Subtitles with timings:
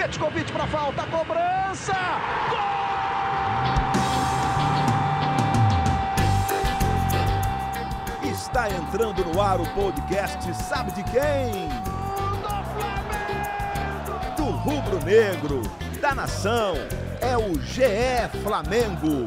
[0.00, 1.92] Petkovic para falta, cobrança!
[2.48, 2.58] Gol!
[8.32, 11.68] Está entrando no ar o podcast Sabe de quem?
[14.38, 15.60] Do rubro negro,
[16.00, 16.76] da nação,
[17.20, 19.26] é o GE Flamengo.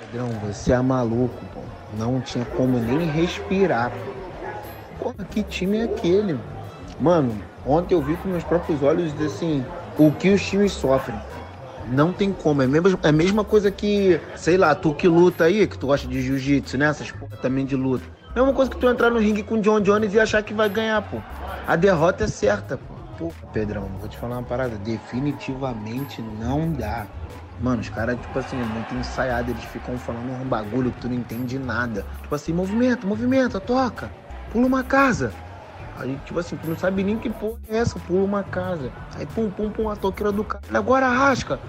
[0.00, 1.60] Pedrão, você é maluco, pô.
[1.94, 3.90] Não tinha como nem respirar.
[3.90, 4.17] Pô,
[5.24, 6.38] que time é aquele?
[7.00, 7.34] Mano,
[7.66, 9.64] ontem eu vi com meus próprios olhos assim,
[9.98, 11.18] o que os times sofrem.
[11.90, 12.62] Não tem como.
[12.62, 15.78] É a mesma, é a mesma coisa que, sei lá, tu que luta aí, que
[15.78, 16.86] tu gosta de jiu-jitsu, né?
[16.86, 18.04] Essas porra também de luta.
[18.36, 20.68] Uma coisa que tu entrar no ringue com o John Jones e achar que vai
[20.68, 21.16] ganhar, pô.
[21.66, 22.94] A derrota é certa, pô.
[23.18, 24.76] Pô, Pedrão, vou te falar uma parada.
[24.76, 27.06] Definitivamente não dá.
[27.60, 29.50] Mano, os caras, tipo assim, muito ensaiado.
[29.50, 32.04] Eles ficam falando um bagulho que tu não entende nada.
[32.22, 34.08] Tipo assim, movimento, movimento, toca.
[34.52, 35.32] Pula uma casa.
[35.96, 38.92] Aí, tipo assim, tu não sabe nem que porra é essa, pula uma casa.
[39.16, 40.62] Aí, pum, pum, pum, a toqueira do cara.
[40.72, 41.60] Agora rasca.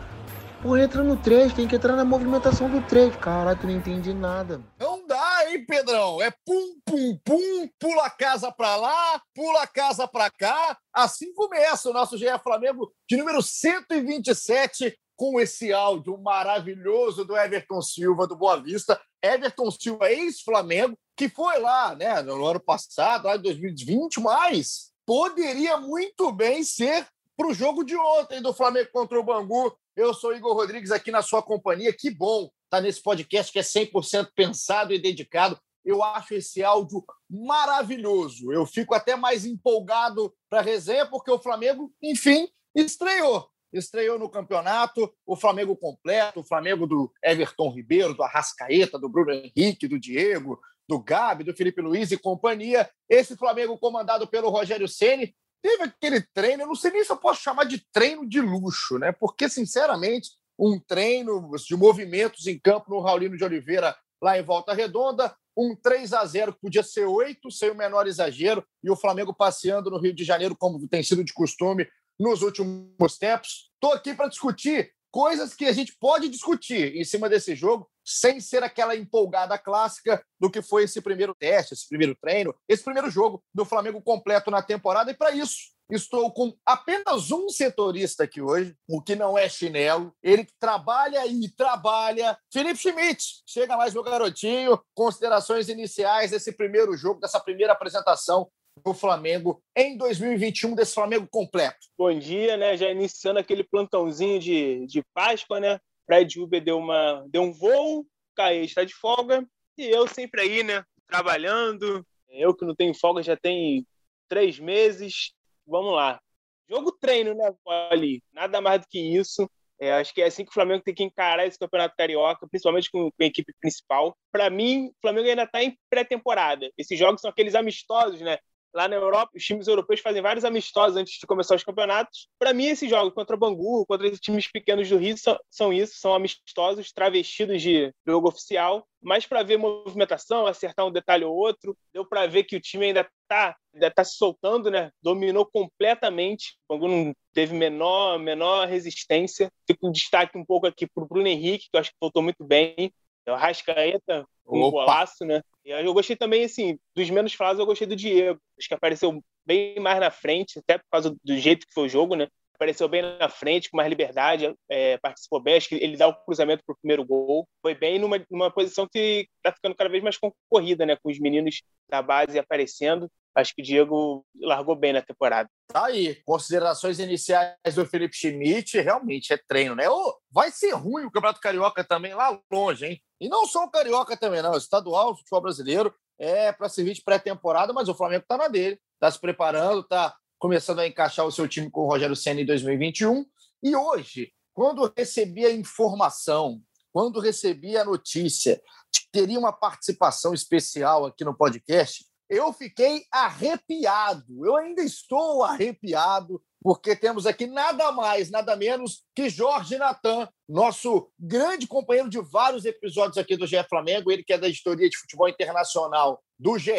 [0.62, 3.16] Pô, entra no 3, tem que entrar na movimentação do 3.
[3.16, 4.62] Caralho, tu não entende nada.
[4.78, 6.22] Não dá, hein, Pedrão?
[6.22, 10.78] É pum, pum, pum, pula a casa pra lá, pula a casa pra cá.
[10.94, 17.82] Assim começa o nosso GE Flamengo de número 127, com esse áudio maravilhoso do Everton
[17.82, 19.00] Silva do Boa Vista.
[19.24, 25.76] Everton Silva, ex-Flamengo, que foi lá, né, no ano passado, lá em 2020, mas poderia
[25.76, 29.78] muito bem ser para o jogo de ontem do Flamengo contra o Bangu.
[29.98, 31.92] Eu sou Igor Rodrigues aqui na sua companhia.
[31.92, 35.60] Que bom estar tá nesse podcast que é 100% pensado e dedicado.
[35.84, 38.54] Eu acho esse áudio maravilhoso.
[38.54, 43.50] Eu fico até mais empolgado para a resenha, porque o Flamengo, enfim, estreou.
[43.74, 49.32] Estreou no campeonato, o Flamengo completo, o Flamengo do Everton Ribeiro, do Arrascaeta, do Bruno
[49.32, 50.58] Henrique, do Diego,
[50.90, 52.90] do Gabi, do Felipe Luiz e companhia.
[53.08, 57.18] Esse Flamengo comandado pelo Rogério Ceni teve aquele treino, eu não sei nem se eu
[57.18, 59.12] posso chamar de treino de luxo, né?
[59.12, 64.74] Porque, sinceramente, um treino de movimentos em campo no Raulino de Oliveira, lá em Volta
[64.74, 68.96] Redonda, um 3 a 0 que podia ser 8, sem o menor exagero, e o
[68.96, 71.88] Flamengo passeando no Rio de Janeiro, como tem sido de costume
[72.20, 73.70] nos últimos tempos.
[73.76, 78.40] Estou aqui para discutir coisas que a gente pode discutir em cima desse jogo, sem
[78.40, 83.10] ser aquela empolgada clássica do que foi esse primeiro teste, esse primeiro treino, esse primeiro
[83.10, 85.12] jogo do Flamengo completo na temporada.
[85.12, 90.12] E para isso, estou com apenas um setorista aqui hoje, o que não é chinelo.
[90.24, 92.38] Ele trabalha e trabalha.
[92.52, 94.80] Felipe Schmidt, chega mais, meu garotinho.
[94.96, 98.50] Considerações iniciais desse primeiro jogo, dessa primeira apresentação
[98.84, 101.78] do Flamengo em 2021, desse Flamengo completo.
[101.98, 102.78] Bom dia, né?
[102.78, 105.80] Já iniciando aquele plantãozinho de, de Páscoa, né?
[106.10, 108.04] Fred Uber deu, uma, deu um voo,
[108.36, 109.48] Caê está de folga,
[109.78, 110.84] e eu sempre aí, né?
[111.08, 112.04] Trabalhando.
[112.28, 113.86] Eu que não tenho folga já tem
[114.28, 115.34] três meses.
[115.68, 116.20] Vamos lá.
[116.68, 117.54] Jogo treino, né,
[117.92, 118.24] ali?
[118.34, 119.48] Nada mais do que isso.
[119.80, 122.90] É, acho que é assim que o Flamengo tem que encarar esse campeonato carioca, principalmente
[122.90, 124.18] com, com a equipe principal.
[124.32, 126.72] Para mim, o Flamengo ainda está em pré-temporada.
[126.76, 128.40] Esses jogos são aqueles amistosos, né?
[128.74, 132.28] Lá na Europa, os times europeus fazem vários amistosos antes de começar os campeonatos.
[132.38, 135.74] Para mim, esses jogos contra o Bangu, contra esses times pequenos do Rio, são, são
[135.74, 138.88] isso, são amistosos, travestidos de jogo oficial.
[139.02, 142.88] Mas para ver movimentação, acertar um detalhe ou outro, deu para ver que o time
[142.88, 144.92] ainda está ainda tá se soltando, né?
[145.02, 146.58] Dominou completamente.
[146.68, 149.52] O Bangu não teve menor, menor resistência.
[149.66, 152.22] Fico um destaque um pouco aqui para o Bruno Henrique, que eu acho que voltou
[152.22, 152.92] muito bem.
[153.32, 154.80] O Rascaeta, um Opa.
[154.80, 155.42] golaço, né?
[155.64, 158.40] E eu gostei também, assim, dos menos falados, eu gostei do Diego.
[158.58, 161.90] Acho que apareceu bem mais na frente, até por causa do jeito que foi o
[161.90, 162.28] jogo, né?
[162.56, 165.56] Apareceu bem na frente, com mais liberdade, é, participou bem.
[165.56, 167.48] Acho que ele dá o cruzamento para o primeiro gol.
[167.62, 170.98] Foi bem numa, numa posição que está ficando cada vez mais concorrida, né?
[171.02, 173.10] Com os meninos da base aparecendo.
[173.36, 175.50] Acho que o Diego largou bem na temporada.
[175.68, 176.22] Tá aí.
[176.26, 179.90] Considerações iniciais do Felipe Schmidt, realmente é treino, né?
[179.90, 183.02] Oh, vai ser ruim o Campeonato Carioca também lá longe, hein?
[183.22, 184.52] E não só o Carioca também, não.
[184.52, 188.48] O estadual, o futebol brasileiro, é para servir de pré-temporada, mas o Flamengo está na
[188.48, 192.42] dele, está se preparando, está começando a encaixar o seu time com o Rogério Senna
[192.42, 193.26] em 2021.
[193.64, 196.62] E hoje, quando recebi a informação,
[196.92, 198.62] quando recebi a notícia
[198.92, 204.46] de que teria uma participação especial aqui no podcast, eu fiquei arrepiado.
[204.46, 211.10] Eu ainda estou arrepiado porque temos aqui nada mais, nada menos que Jorge Natan, nosso
[211.18, 214.98] grande companheiro de vários episódios aqui do GE Flamengo, ele que é da editoria de
[214.98, 216.72] futebol internacional do GE,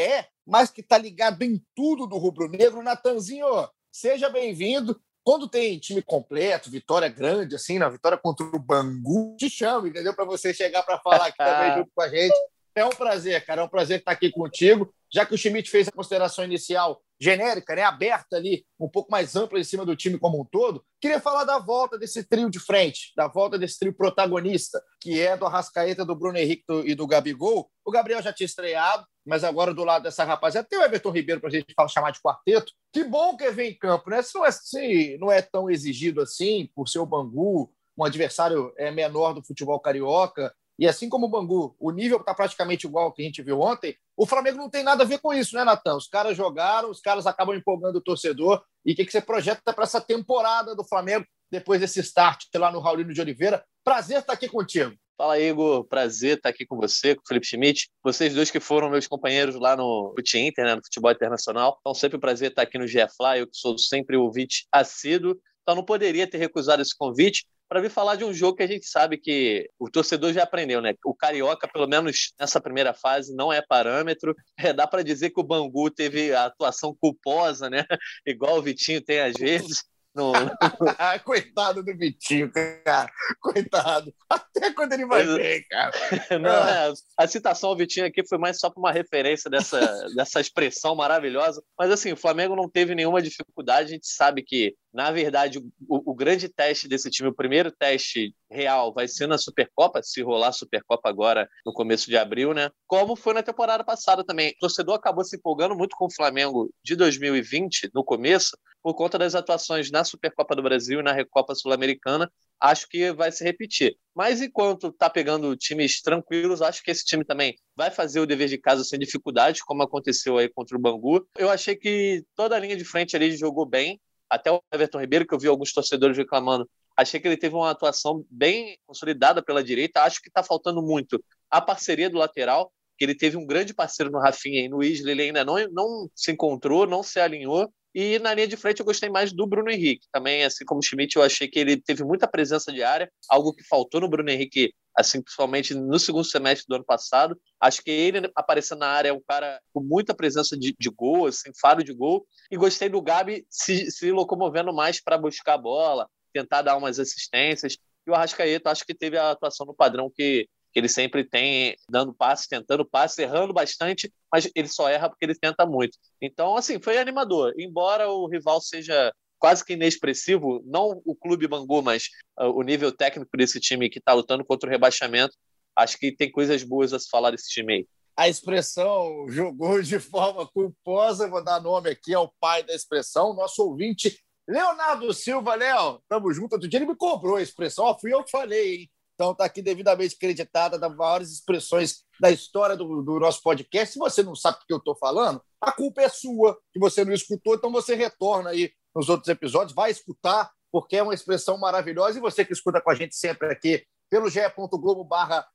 [0.47, 2.83] mas que está ligado em tudo do rubro-negro.
[2.83, 3.47] Natanzinho,
[3.91, 5.01] seja bem-vindo.
[5.23, 10.15] Quando tem time completo, vitória grande, assim, na vitória contra o Bangu, te chamo, entendeu?
[10.15, 12.37] Para você chegar para falar aqui também junto com a gente.
[12.75, 13.63] É um prazer, cara.
[13.63, 14.93] É um prazer estar aqui contigo.
[15.13, 19.37] Já que o Schmidt fez a consideração inicial genérica, né, aberta ali, um pouco mais
[19.37, 22.59] ampla em cima do time como um todo, queria falar da volta desse trio de
[22.59, 27.07] frente, da volta desse trio protagonista, que é do Arrascaeta, do Bruno Henrique e do
[27.07, 27.71] Gabigol.
[27.85, 31.41] O Gabriel já tinha estreado, mas agora do lado dessa rapaziada tem o Everton Ribeiro
[31.41, 32.73] para a gente chamar de quarteto.
[32.91, 34.23] Que bom que vem em campo, né?
[34.23, 38.73] Se não é, se não é tão exigido assim, por ser o Bangu, um adversário
[38.79, 43.05] é menor do futebol carioca, e assim como o Bangu, o nível está praticamente igual
[43.05, 45.55] ao que a gente viu ontem, o Flamengo não tem nada a ver com isso,
[45.55, 45.95] né, Natan?
[45.95, 48.65] Os caras jogaram, os caras acabam empolgando o torcedor.
[48.83, 52.73] E o que, que você projeta para essa temporada do Flamengo depois desse start lá
[52.73, 53.63] no Raulino de Oliveira?
[53.85, 54.97] Prazer estar aqui contigo.
[55.19, 55.85] Fala, Igor.
[55.85, 57.91] Prazer estar aqui com você, com o Felipe Schmidt.
[58.03, 61.77] Vocês dois que foram meus companheiros lá no Fute Inter, né, no futebol internacional.
[61.81, 63.37] Então, sempre um prazer estar aqui no GFLA.
[63.37, 65.39] Eu que sou sempre ouvinte assíduo.
[65.61, 68.67] Então, não poderia ter recusado esse convite para vir falar de um jogo que a
[68.67, 70.93] gente sabe que o torcedor já aprendeu, né?
[71.05, 74.35] O Carioca, pelo menos nessa primeira fase, não é parâmetro.
[74.59, 77.85] É, dá para dizer que o Bangu teve a atuação culposa, né?
[78.27, 79.85] Igual o Vitinho tem às vezes.
[80.13, 80.33] No...
[81.25, 83.09] Coitado do Vitinho, cara.
[83.41, 84.13] Coitado.
[84.29, 85.93] Até quando ele vai ver, cara.
[86.41, 89.81] Não, é, a citação ao Vitinho aqui foi mais só para uma referência dessa,
[90.17, 91.63] dessa expressão maravilhosa.
[91.79, 93.91] Mas assim, o Flamengo não teve nenhuma dificuldade.
[93.91, 98.35] A gente sabe que, na verdade, o, o grande teste desse time, o primeiro teste
[98.51, 102.71] real, vai ser na Supercopa, se rolar a Supercopa agora no começo de abril, né?
[102.87, 104.51] Como foi na temporada passada também.
[104.51, 109.19] O torcedor acabou se empolgando muito com o Flamengo de 2020, no começo, por conta
[109.19, 113.97] das atuações na Supercopa do Brasil e na Recopa Sul-Americana, acho que vai se repetir.
[114.15, 118.49] Mas enquanto tá pegando times tranquilos, acho que esse time também vai fazer o dever
[118.49, 121.27] de casa sem dificuldade, como aconteceu aí contra o Bangu.
[121.37, 124.01] Eu achei que toda a linha de frente ali jogou bem,
[124.31, 127.71] até o Everton Ribeiro, que eu vi alguns torcedores reclamando, achei que ele teve uma
[127.71, 130.03] atuação bem consolidada pela direita.
[130.03, 134.13] Acho que está faltando muito a parceria do lateral, que ele teve um grande parceiro
[134.13, 137.73] no Rafinha e no Isla, ele ainda não, não se encontrou, não se alinhou.
[137.93, 140.07] E na linha de frente eu gostei mais do Bruno Henrique.
[140.13, 143.53] Também, assim como o Schmidt, eu achei que ele teve muita presença de área, algo
[143.53, 147.41] que faltou no Bruno Henrique, assim, principalmente no segundo semestre do ano passado.
[147.61, 151.27] Acho que ele aparecendo na área é um cara com muita presença de, de gol,
[151.27, 152.27] assim, faro de gol.
[152.51, 156.99] E gostei do Gabi se, se locomovendo mais para buscar a bola, tentar dar umas
[156.99, 157.77] assistências.
[158.07, 161.77] E o Arrascaeta, acho que teve a atuação no padrão que que ele sempre tem
[161.89, 165.99] dando passe, tentando passe, errando bastante, mas ele só erra porque ele tenta muito.
[166.21, 167.53] Então, assim, foi animador.
[167.59, 172.09] Embora o rival seja quase que inexpressivo, não o clube Bangu, mas
[172.39, 175.35] uh, o nível técnico desse time que está lutando contra o rebaixamento,
[175.75, 177.89] acho que tem coisas boas a se falar desse time aí.
[178.17, 183.63] A expressão jogou de forma culposa, vou dar nome aqui ao pai da expressão, nosso
[183.63, 186.55] ouvinte Leonardo Silva, Léo, tamo junto.
[186.55, 188.91] Outro dia ele me cobrou a expressão, ó, fui eu que falei, hein?
[189.15, 193.93] Então está aqui devidamente acreditada das maiores expressões da história do, do nosso podcast.
[193.93, 197.05] Se você não sabe o que eu estou falando, a culpa é sua, que você
[197.05, 201.59] não escutou, então você retorna aí nos outros episódios, vai escutar, porque é uma expressão
[201.59, 202.19] maravilhosa.
[202.19, 205.47] E você que escuta com a gente sempre aqui pelo ge.globo barra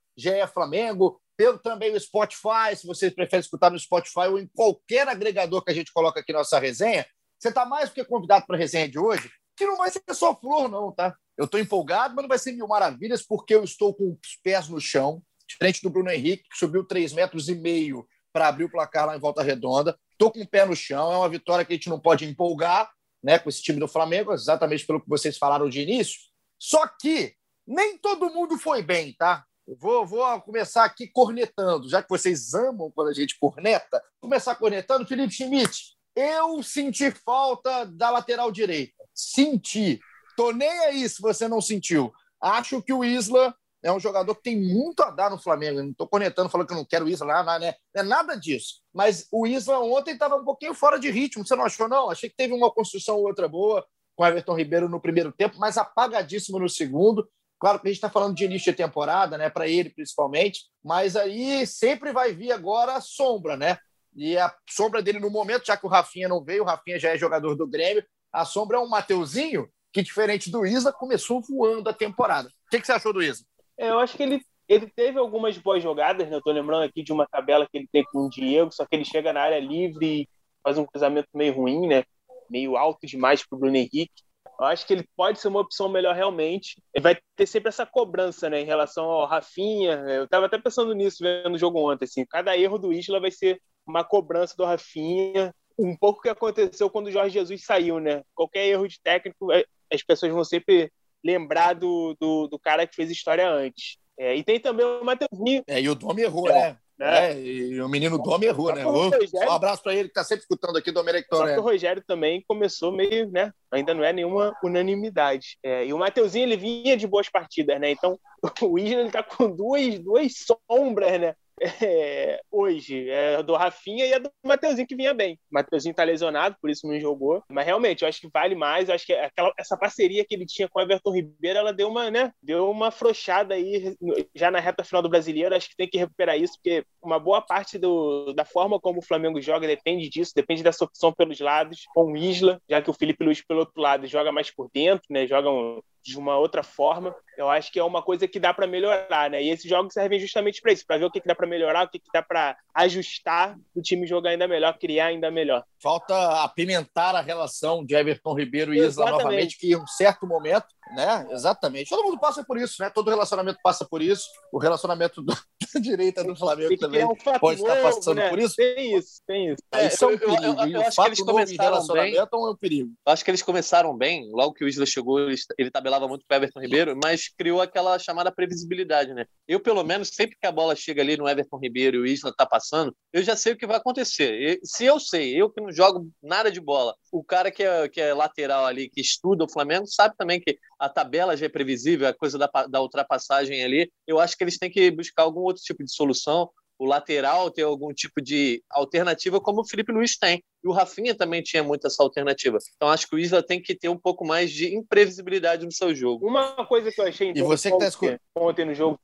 [0.52, 5.62] Flamengo, pelo também o Spotify, se você prefere escutar no Spotify ou em qualquer agregador
[5.62, 7.06] que a gente coloca aqui nossa resenha,
[7.38, 10.02] você está mais do que convidado para a resenha de hoje, que não vai ser
[10.12, 11.14] só flor, não, tá?
[11.36, 14.68] Eu estou empolgado, mas não vai ser mil maravilhas, porque eu estou com os pés
[14.68, 18.70] no chão, diferente do Bruno Henrique, que subiu três metros e meio para abrir o
[18.70, 19.98] placar lá em Volta Redonda.
[20.12, 22.90] Estou com o pé no chão, é uma vitória que a gente não pode empolgar
[23.26, 26.16] né, com esse time do Flamengo, exatamente pelo que vocês falaram de início.
[26.56, 27.34] Só que
[27.66, 29.44] nem todo mundo foi bem, tá?
[29.66, 34.00] Eu vou, vou começar aqui cornetando, já que vocês amam quando a gente corneta.
[34.20, 35.96] Começar cornetando, Felipe Schmidt.
[36.14, 39.04] Eu senti falta da lateral direita.
[39.12, 39.98] Senti.
[40.36, 42.12] Tô nem aí se você não sentiu.
[42.40, 43.52] Acho que o Isla
[43.86, 45.80] é um jogador que tem muito a dar no Flamengo.
[45.80, 47.72] não estou conectando, falando que eu não quero o Isla, não, né?
[47.94, 48.80] não é nada disso.
[48.92, 51.46] Mas o Isla ontem estava um pouquinho fora de ritmo.
[51.46, 52.10] Você não achou, não?
[52.10, 55.56] Achei que teve uma construção ou outra boa com o Everton Ribeiro no primeiro tempo,
[55.58, 57.28] mas apagadíssimo no segundo.
[57.60, 59.48] Claro que a gente está falando de início de temporada, né?
[59.48, 63.78] Para ele principalmente, mas aí sempre vai vir agora a sombra, né?
[64.16, 67.10] E a sombra dele no momento, já que o Rafinha não veio, o Rafinha já
[67.10, 71.88] é jogador do Grêmio, a sombra é um Mateuzinho que, diferente do Isla, começou voando
[71.88, 72.48] a temporada.
[72.48, 73.46] O que, que você achou do Isla?
[73.78, 76.36] É, eu acho que ele, ele teve algumas boas jogadas, né?
[76.36, 78.96] Eu tô lembrando aqui de uma tabela que ele tem com o Diego, só que
[78.96, 80.28] ele chega na área livre e
[80.62, 82.04] faz um cruzamento meio ruim, né?
[82.50, 84.26] Meio alto demais para o Bruno Henrique.
[84.58, 86.82] Eu acho que ele pode ser uma opção melhor realmente.
[86.94, 90.02] Ele vai ter sempre essa cobrança, né, em relação ao Rafinha.
[90.08, 92.24] Eu estava até pensando nisso vendo o jogo ontem, assim.
[92.24, 95.54] Cada erro do Isla vai ser uma cobrança do Rafinha.
[95.78, 98.22] Um pouco o que aconteceu quando o Jorge Jesus saiu, né?
[98.34, 99.48] Qualquer erro de técnico
[99.92, 100.90] as pessoas vão sempre
[101.26, 103.98] lembrar do, do, do cara que fez história antes.
[104.18, 105.62] É, e tem também o Mateuzinho.
[105.66, 106.52] É, e o Domi errou, é.
[106.52, 106.78] né?
[106.98, 107.32] né?
[107.32, 108.80] É, e o menino Dom errou, né?
[108.80, 109.10] Errou.
[109.34, 111.58] Um abraço para ele que está sempre escutando aqui, Domenic Torres.
[111.58, 113.52] o Rogério também começou meio, né?
[113.70, 115.58] Ainda não é nenhuma unanimidade.
[115.62, 117.90] É, e o Mateuzinho, ele vinha de boas partidas, né?
[117.90, 118.18] Então,
[118.62, 120.32] o Isla, ele tá com duas, duas
[120.70, 121.34] sombras, né?
[121.60, 125.34] É, hoje é do Rafinha e a do Mateuzinho que vinha bem.
[125.50, 127.42] O Mateuzinho tá lesionado, por isso não jogou.
[127.48, 128.88] Mas realmente, eu acho que vale mais.
[128.88, 131.88] Eu acho que aquela, essa parceria que ele tinha com o Everton Ribeiro, ela deu
[131.88, 132.32] uma, né?
[132.42, 133.96] Deu uma afrouxada aí
[134.34, 135.54] já na reta final do brasileiro.
[135.54, 139.04] Acho que tem que recuperar isso, porque uma boa parte do, da forma como o
[139.04, 142.94] Flamengo joga depende disso, depende dessa opção pelos lados, com o Isla, já que o
[142.94, 145.26] Felipe Luiz pelo outro lado joga mais por dentro, né?
[145.26, 147.14] Joga um, de uma outra forma.
[147.36, 149.42] Eu acho que é uma coisa que dá para melhorar, né?
[149.42, 151.84] E esses jogos servem justamente para isso, para ver o que, que dá para melhorar,
[151.84, 155.64] o que, que dá para ajustar o time jogar ainda melhor, criar ainda melhor.
[155.82, 160.66] Falta apimentar a relação de Everton Ribeiro e Isla novamente, que em um certo momento,
[160.94, 161.26] né?
[161.30, 161.90] Exatamente.
[161.90, 162.90] Todo mundo passa por isso, né?
[162.90, 164.24] Todo relacionamento passa por isso.
[164.52, 165.34] O relacionamento do,
[165.74, 168.30] da direita do Flamengo também um pode novo, estar passando né?
[168.30, 168.54] por isso.
[168.56, 169.62] Tem isso, tem isso.
[169.72, 170.42] É, isso é um perigo.
[170.42, 172.16] Eu, eu, eu acho que eles começaram bem.
[172.16, 172.90] É um perigo.
[173.06, 174.30] Eu acho que eles começaram bem.
[174.32, 177.60] Logo que o Isla chegou, ele, ele tabelava muito com o Everton Ribeiro, mas criou
[177.60, 179.26] aquela chamada previsibilidade, né?
[179.48, 182.32] Eu, pelo menos, sempre que a bola chega ali no Everton Ribeiro e o Isla
[182.36, 184.32] tá passando, eu já sei o que vai acontecer.
[184.32, 187.88] E, se eu sei, eu que não jogo nada de bola, o cara que é,
[187.88, 191.48] que é lateral ali, que estuda o Flamengo, sabe também que a tabela já é
[191.48, 193.90] previsível, a coisa da, da ultrapassagem ali.
[194.06, 197.62] Eu acho que eles têm que buscar algum outro tipo de solução o lateral ter
[197.62, 200.42] algum tipo de alternativa, como o Felipe Luiz tem.
[200.62, 202.58] E o Rafinha também tinha muito essa alternativa.
[202.76, 205.94] Então acho que o Isla tem que ter um pouco mais de imprevisibilidade no seu
[205.94, 206.26] jogo.
[206.26, 208.98] Uma coisa que eu achei e você que tá escutando ontem no jogo,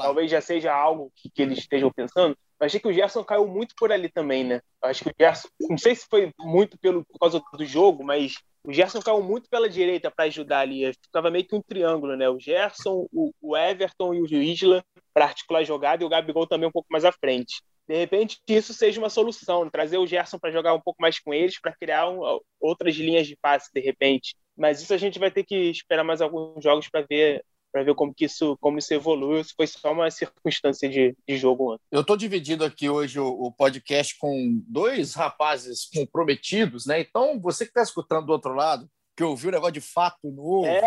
[0.00, 2.36] talvez já seja algo que, que eles estejam pensando.
[2.58, 4.60] Eu achei que o Gerson caiu muito por ali também, né?
[4.82, 8.02] Eu acho que o Gerson, não sei se foi muito pelo, por causa do jogo,
[8.02, 8.36] mas
[8.66, 10.92] o Gerson caiu muito pela direita para ajudar ali.
[10.92, 12.28] Ficava meio que um triângulo, né?
[12.28, 16.48] O Gerson, o, o Everton e o Isla para articular a jogada e o Gabigol
[16.48, 17.62] também um pouco mais à frente.
[17.88, 21.32] De repente, isso seja uma solução, trazer o Gerson para jogar um pouco mais com
[21.32, 24.34] eles, para criar um, outras linhas de passe, de repente.
[24.56, 27.44] Mas isso a gente vai ter que esperar mais alguns jogos para ver
[27.76, 29.38] para ver como que isso como isso evoluiu.
[29.38, 31.78] Isso foi só uma circunstância de, de jogo.
[31.92, 37.00] Eu estou dividido aqui hoje o, o, podcast com dois rapazes comprometidos, né?
[37.00, 40.64] Então, você que está escutando do outro lado, que ouviu o negócio de fato novo.
[40.64, 40.80] É,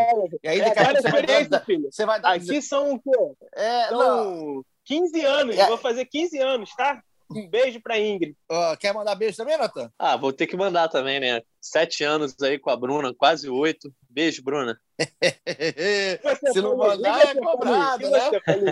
[0.44, 1.90] e aí, é, cara, você, vai dar, filho.
[1.92, 2.34] você vai dar.
[2.34, 3.12] Aqui são o quê?
[3.56, 4.66] É, são não.
[4.86, 5.68] 15 anos, é.
[5.68, 7.04] vou fazer 15 anos, tá?
[7.32, 8.36] Um beijo pra Ingrid.
[8.52, 9.92] Uh, quer mandar beijo também, Natan?
[10.00, 11.44] Ah, vou ter que mandar também, né?
[11.62, 13.94] Sete anos aí com a Bruna, quase oito.
[14.10, 14.80] Beijo, Bruna.
[16.52, 18.20] Se não mandar, é cobrado, né?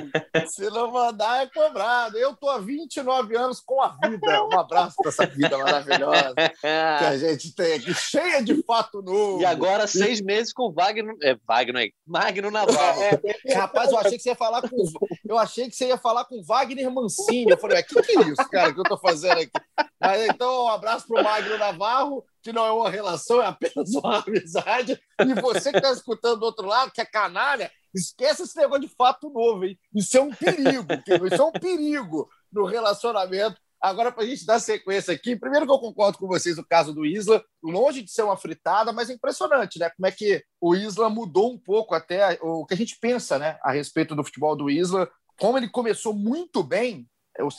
[0.48, 2.18] Se não mandar, é cobrado.
[2.18, 4.44] Eu tô há 29 anos com a vida.
[4.44, 9.42] Um abraço para essa vida maravilhosa que a gente tem aqui, cheia de fato novo.
[9.42, 11.16] E agora, seis meses com Wagner.
[11.24, 13.02] É, Wagner, Magno Navarro.
[13.02, 14.76] É, é, rapaz, eu achei que você ia falar com.
[15.26, 17.52] Eu achei que você ia falar com Wagner Mancini.
[17.52, 19.52] Eu falei, o que, que é isso, cara, que eu tô fazendo aqui?
[20.00, 24.20] Mas então, um abraço pro Magno Navarro que não é uma relação, é apenas uma
[24.20, 24.98] amizade.
[25.20, 28.96] E você que está escutando do outro lado, que é canalha, esquece esse negócio de
[28.96, 29.78] fato novo, hein?
[29.94, 30.88] Isso é um perigo,
[31.32, 33.60] isso é um perigo no relacionamento.
[33.80, 36.94] Agora, para a gente dar sequência aqui, primeiro que eu concordo com vocês no caso
[36.94, 39.90] do Isla, longe de ser uma fritada, mas é impressionante, né?
[39.92, 43.60] Como é que o Isla mudou um pouco até o que a gente pensa, né,
[43.62, 45.08] a respeito do futebol do Isla.
[45.40, 47.08] Como ele começou muito bem,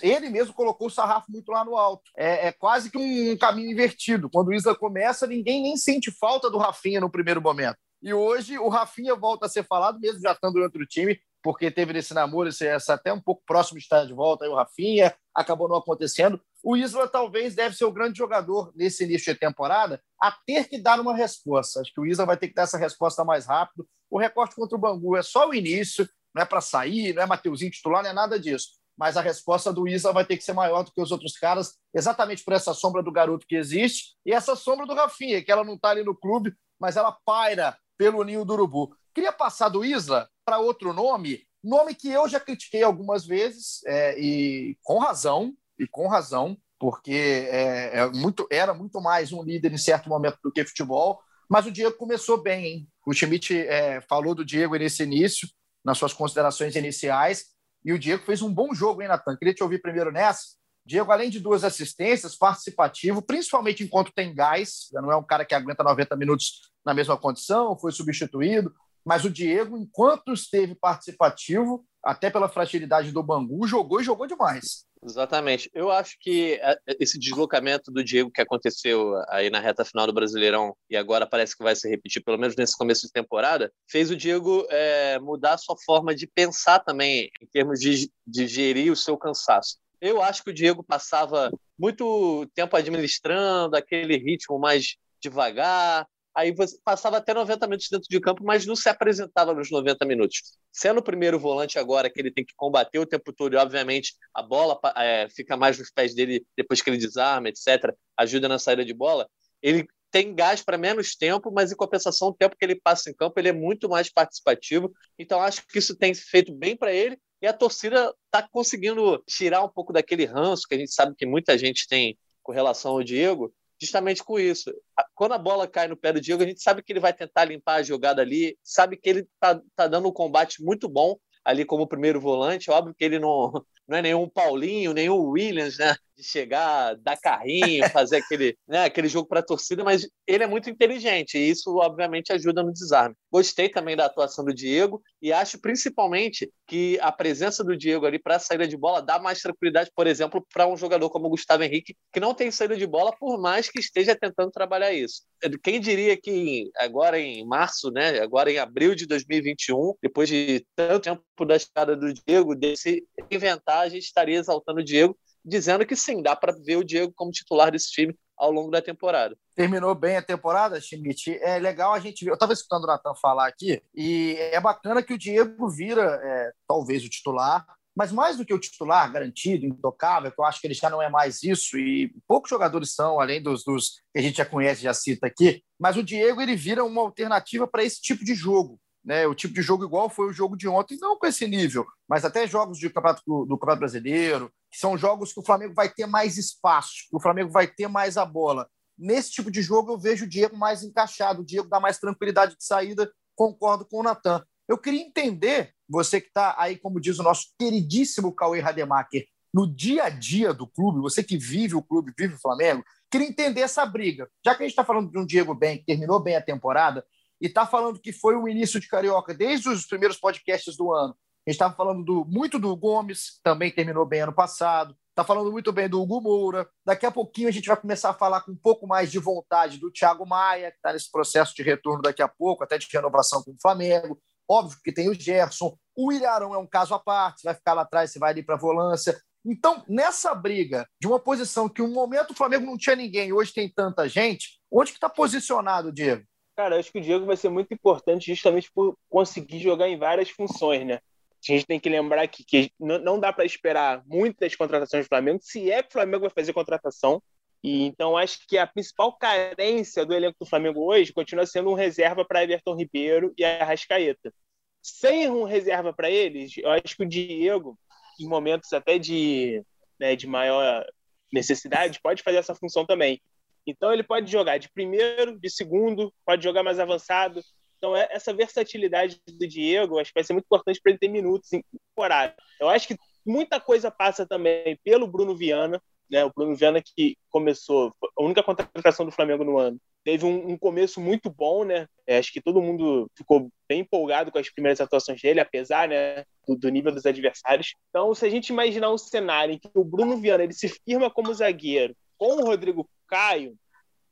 [0.02, 2.10] ele mesmo colocou o sarrafo muito lá no alto.
[2.16, 4.28] É, é quase que um, um, caminho invertido.
[4.28, 7.78] Quando o Isla começa, ninguém nem sente falta do Rafinha no primeiro momento.
[8.02, 11.70] E hoje o Rafinha volta a ser falado, mesmo já estando em outro time, porque
[11.70, 14.54] teve nesse namoro, esse, esse até um pouco próximo de estar de volta, aí o
[14.54, 16.40] Rafinha acabou não acontecendo.
[16.62, 20.80] O Isla talvez deve ser o grande jogador nesse início de temporada a ter que
[20.80, 21.80] dar uma resposta.
[21.80, 23.86] Acho que o Isla vai ter que dar essa resposta mais rápido.
[24.10, 27.26] O recorte contra o Bangu é só o início, não é para sair, não é
[27.26, 30.52] Mateuzinho titular, não é nada disso mas a resposta do Isa vai ter que ser
[30.52, 34.32] maior do que os outros caras, exatamente por essa sombra do garoto que existe e
[34.32, 38.22] essa sombra do Rafinha, que ela não está ali no clube, mas ela paira pelo
[38.22, 38.96] ninho do urubu.
[39.12, 44.18] Queria passar do Isla para outro nome, nome que eu já critiquei algumas vezes, é,
[44.18, 49.72] e com razão, e com razão, porque é, é muito, era muito mais um líder
[49.72, 52.88] em certo momento do que futebol, mas o Diego começou bem, hein?
[53.04, 55.48] O Schmidt é, falou do Diego nesse início,
[55.84, 57.46] nas suas considerações iniciais,
[57.84, 59.36] e o Diego fez um bom jogo, hein, Natan?
[59.36, 60.58] Queria te ouvir primeiro nessa.
[60.84, 65.54] Diego, além de duas assistências, participativo, principalmente enquanto tem gás, não é um cara que
[65.54, 72.30] aguenta 90 minutos na mesma condição, foi substituído, mas o Diego, enquanto esteve participativo, até
[72.30, 74.86] pela fragilidade do Bangu, jogou e jogou demais.
[75.02, 75.70] Exatamente.
[75.72, 80.12] Eu acho que é, esse deslocamento do Diego que aconteceu aí na reta final do
[80.12, 84.10] Brasileirão e agora parece que vai se repetir, pelo menos nesse começo de temporada, fez
[84.10, 88.92] o Diego é, mudar a sua forma de pensar também, em termos de, de gerir
[88.92, 89.78] o seu cansaço.
[90.00, 96.78] Eu acho que o Diego passava muito tempo administrando, aquele ritmo mais devagar, aí você
[96.84, 100.42] passava até 90 minutos dentro de campo, mas não se apresentava nos 90 minutos.
[100.72, 104.14] Sendo o primeiro volante agora, que ele tem que combater o tempo todo, e obviamente
[104.34, 108.58] a bola é, fica mais nos pés dele depois que ele desarma, etc., ajuda na
[108.58, 109.28] saída de bola,
[109.62, 113.14] ele tem gás para menos tempo, mas em compensação, o tempo que ele passa em
[113.14, 114.92] campo, ele é muito mais participativo.
[115.18, 119.62] Então, acho que isso tem feito bem para ele e a torcida está conseguindo tirar
[119.62, 123.02] um pouco daquele ranço que a gente sabe que muita gente tem com relação ao
[123.02, 124.72] Diego, justamente com isso.
[125.14, 127.44] Quando a bola cai no pé do Diego, a gente sabe que ele vai tentar
[127.44, 131.64] limpar a jogada ali, sabe que ele está tá dando um combate muito bom ali
[131.64, 132.70] como primeiro volante.
[132.70, 135.96] Óbvio que ele não, não é nenhum Paulinho, nenhum Williams, né?
[136.14, 140.46] De chegar, dar carrinho, fazer aquele, né, aquele jogo para a torcida, mas ele é
[140.46, 143.14] muito inteligente e isso, obviamente, ajuda no desarme.
[143.30, 148.18] Gostei também da atuação do Diego e acho principalmente que a presença do Diego ali
[148.18, 151.30] para a saída de bola dá mais tranquilidade, por exemplo, para um jogador como o
[151.30, 155.22] Gustavo Henrique, que não tem saída de bola, por mais que esteja tentando trabalhar isso.
[155.62, 161.00] Quem diria que agora em março, né, agora em abril de 2021, depois de tanto
[161.00, 165.96] tempo da escada do Diego, desse inventar, a gente estaria exaltando o Diego, dizendo que
[165.96, 169.36] sim, dá para ver o Diego como titular desse time ao longo da temporada.
[169.54, 171.38] Terminou bem a temporada, Schmidt.
[171.42, 172.30] É legal a gente ver.
[172.30, 176.52] Eu estava escutando o Natan falar aqui, e é bacana que o Diego vira é,
[176.66, 177.66] talvez o titular,
[177.96, 181.02] mas mais do que o titular garantido, intocável, que eu acho que ele já não
[181.02, 184.82] é mais isso, e poucos jogadores são, além dos, dos que a gente já conhece,
[184.82, 188.78] já cita aqui, mas o Diego ele vira uma alternativa para esse tipo de jogo
[189.08, 191.86] né, o tipo de jogo igual foi o jogo de ontem, não com esse nível,
[192.06, 195.88] mas até jogos de campeonato, do, Campeonato Brasileiro, que são jogos que o Flamengo vai
[195.88, 198.68] ter mais espaço, que o Flamengo vai ter mais a bola.
[198.98, 202.54] Nesse tipo de jogo, eu vejo o Diego mais encaixado, o Diego dá mais tranquilidade
[202.54, 204.44] de saída, concordo com o Natan.
[204.68, 209.24] Eu queria entender, você que está aí, como diz o nosso queridíssimo Cauê Rademacher,
[209.54, 213.26] no dia a dia do clube, você que vive o clube, vive o Flamengo, queria
[213.26, 214.28] entender essa briga.
[214.44, 217.02] Já que a gente está falando de um Diego bem, que terminou bem a temporada,
[217.40, 221.16] e está falando que foi o início de Carioca desde os primeiros podcasts do ano.
[221.46, 224.94] A gente estava falando do, muito do Gomes, também terminou bem ano passado.
[225.10, 226.68] Está falando muito bem do Hugo Moura.
[226.84, 229.78] Daqui a pouquinho a gente vai começar a falar com um pouco mais de vontade
[229.78, 233.42] do Thiago Maia, que está nesse processo de retorno daqui a pouco, até de renovação
[233.42, 234.20] com o Flamengo.
[234.48, 235.76] Óbvio que tem o Gerson.
[235.96, 238.54] O Ilharão é um caso à parte, vai ficar lá atrás, você vai ali para
[238.54, 239.20] a volância.
[239.44, 243.52] Então, nessa briga de uma posição que um momento o Flamengo não tinha ninguém, hoje
[243.52, 246.24] tem tanta gente, onde que está posicionado, Diego?
[246.58, 250.28] Cara, acho que o Diego vai ser muito importante justamente por conseguir jogar em várias
[250.28, 250.94] funções, né?
[250.94, 255.38] A gente tem que lembrar que, que não dá para esperar muitas contratações do Flamengo,
[255.40, 257.22] se é que o Flamengo vai fazer contratação.
[257.62, 261.74] E então acho que a principal carência do elenco do Flamengo hoje continua sendo um
[261.74, 264.34] reserva para Everton Ribeiro e Arrascaeta.
[264.82, 267.78] Sem um reserva para eles, eu acho que o Diego,
[268.18, 269.62] em momentos até de,
[269.96, 270.84] né, de maior
[271.32, 273.22] necessidade, pode fazer essa função também.
[273.70, 277.40] Então ele pode jogar de primeiro, de segundo, pode jogar mais avançado.
[277.76, 281.08] Então é, essa versatilidade do Diego, acho que vai ser muito importante para ele ter
[281.08, 281.62] minutos em
[281.94, 282.34] temporada.
[282.60, 286.24] Eu acho que muita coisa passa também pelo Bruno Viana, né?
[286.24, 290.56] O Bruno Viana que começou, a única contratação do Flamengo no ano, teve um, um
[290.56, 291.86] começo muito bom, né?
[292.06, 296.24] É, acho que todo mundo ficou bem empolgado com as primeiras atuações dele, apesar, né,
[296.46, 297.74] do, do, nível dos adversários.
[297.90, 301.10] Então, se a gente imaginar um cenário em que o Bruno Viana ele se firma
[301.10, 303.56] como zagueiro com o Rodrigo Caio,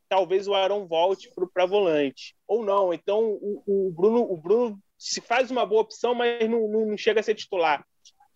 [0.08, 2.34] talvez o Arão volte para volante.
[2.46, 2.94] Ou não.
[2.94, 7.20] Então o, o, Bruno, o Bruno se faz uma boa opção, mas não, não, chega
[7.20, 7.84] a ser titular.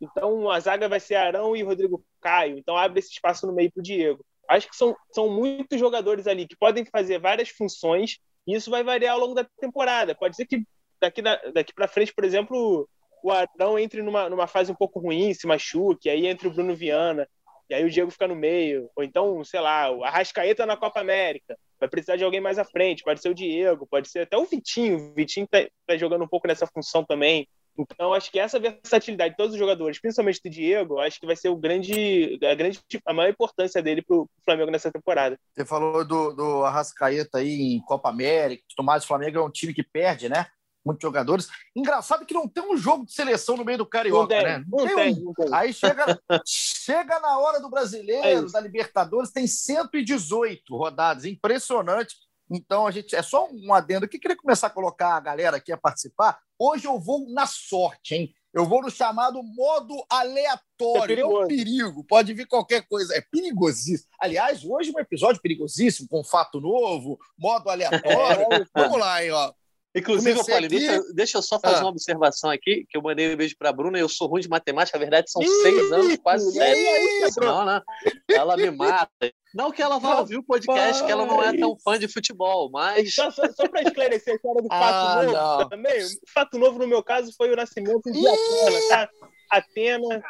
[0.01, 2.59] Então a zaga vai ser Arão e Rodrigo Caio.
[2.59, 4.25] Então abre esse espaço no meio para o Diego.
[4.49, 8.83] Acho que são, são muitos jogadores ali que podem fazer várias funções e isso vai
[8.83, 10.15] variar ao longo da temporada.
[10.15, 10.65] Pode ser que
[11.01, 12.89] daqui, daqui para frente, por exemplo,
[13.23, 16.75] o Arão entre numa, numa fase um pouco ruim, se machuque, aí entre o Bruno
[16.75, 17.29] Viana
[17.71, 18.91] e aí o Diego fica no meio.
[18.97, 21.57] Ou então, sei lá, o Arrascaeta na Copa América.
[21.79, 23.05] Vai precisar de alguém mais à frente.
[23.05, 24.97] Pode ser o Diego, pode ser até o Vitinho.
[24.97, 27.49] O Vitinho tá, tá jogando um pouco nessa função também.
[27.79, 31.37] Então, acho que essa versatilidade de todos os jogadores, principalmente do Diego, acho que vai
[31.37, 35.39] ser o grande, a, grande, a maior importância dele para o Flamengo nessa temporada.
[35.55, 39.73] Você falou do, do Arrascaeta aí em Copa América, Tomás, o Flamengo é um time
[39.73, 40.47] que perde, né?
[40.85, 41.49] Muitos jogadores.
[41.75, 44.65] Engraçado que não tem um jogo de seleção no meio do Carioca, tem, né?
[44.69, 45.25] Não, não tem, um.
[45.25, 45.49] não tem.
[45.53, 51.25] Aí chega, chega na hora do Brasileiro, é da Libertadores, tem 118 rodadas.
[51.25, 52.17] Impressionante.
[52.51, 54.19] Então, a gente é só um adendo aqui.
[54.19, 56.41] Queria começar a colocar a galera aqui a participar.
[56.59, 58.35] Hoje eu vou na sorte, hein?
[58.53, 61.17] Eu vou no chamado modo aleatório.
[61.17, 62.05] É, é um perigo.
[62.05, 63.15] Pode vir qualquer coisa.
[63.15, 64.11] É perigosíssimo.
[64.21, 68.47] Aliás, hoje é um episódio perigosíssimo, com um fato novo, modo aleatório.
[68.53, 68.67] É.
[68.75, 69.31] Vamos lá, hein?
[69.31, 69.53] Ó.
[69.95, 71.81] Inclusive, Comecei aqui- deixa, eu só fazer Ah.
[71.81, 74.49] uma observação aqui, que eu mandei um beijo pra Bruna e eu sou ruim de
[74.49, 77.41] matemática, a verdade são seis anos, quase sete.
[77.41, 77.83] Não, não.
[78.31, 79.11] Ela me mata.
[79.53, 82.71] Não que ela vá ouvir o podcast, que ela não é tão fã de futebol,
[82.71, 85.69] mas Só, só, só para esclarecer a história do Ah, fato novo não.
[85.69, 86.05] também.
[86.05, 89.09] O fato novo, no meu caso, foi o nascimento de Atena, tá?
[89.51, 90.23] Atena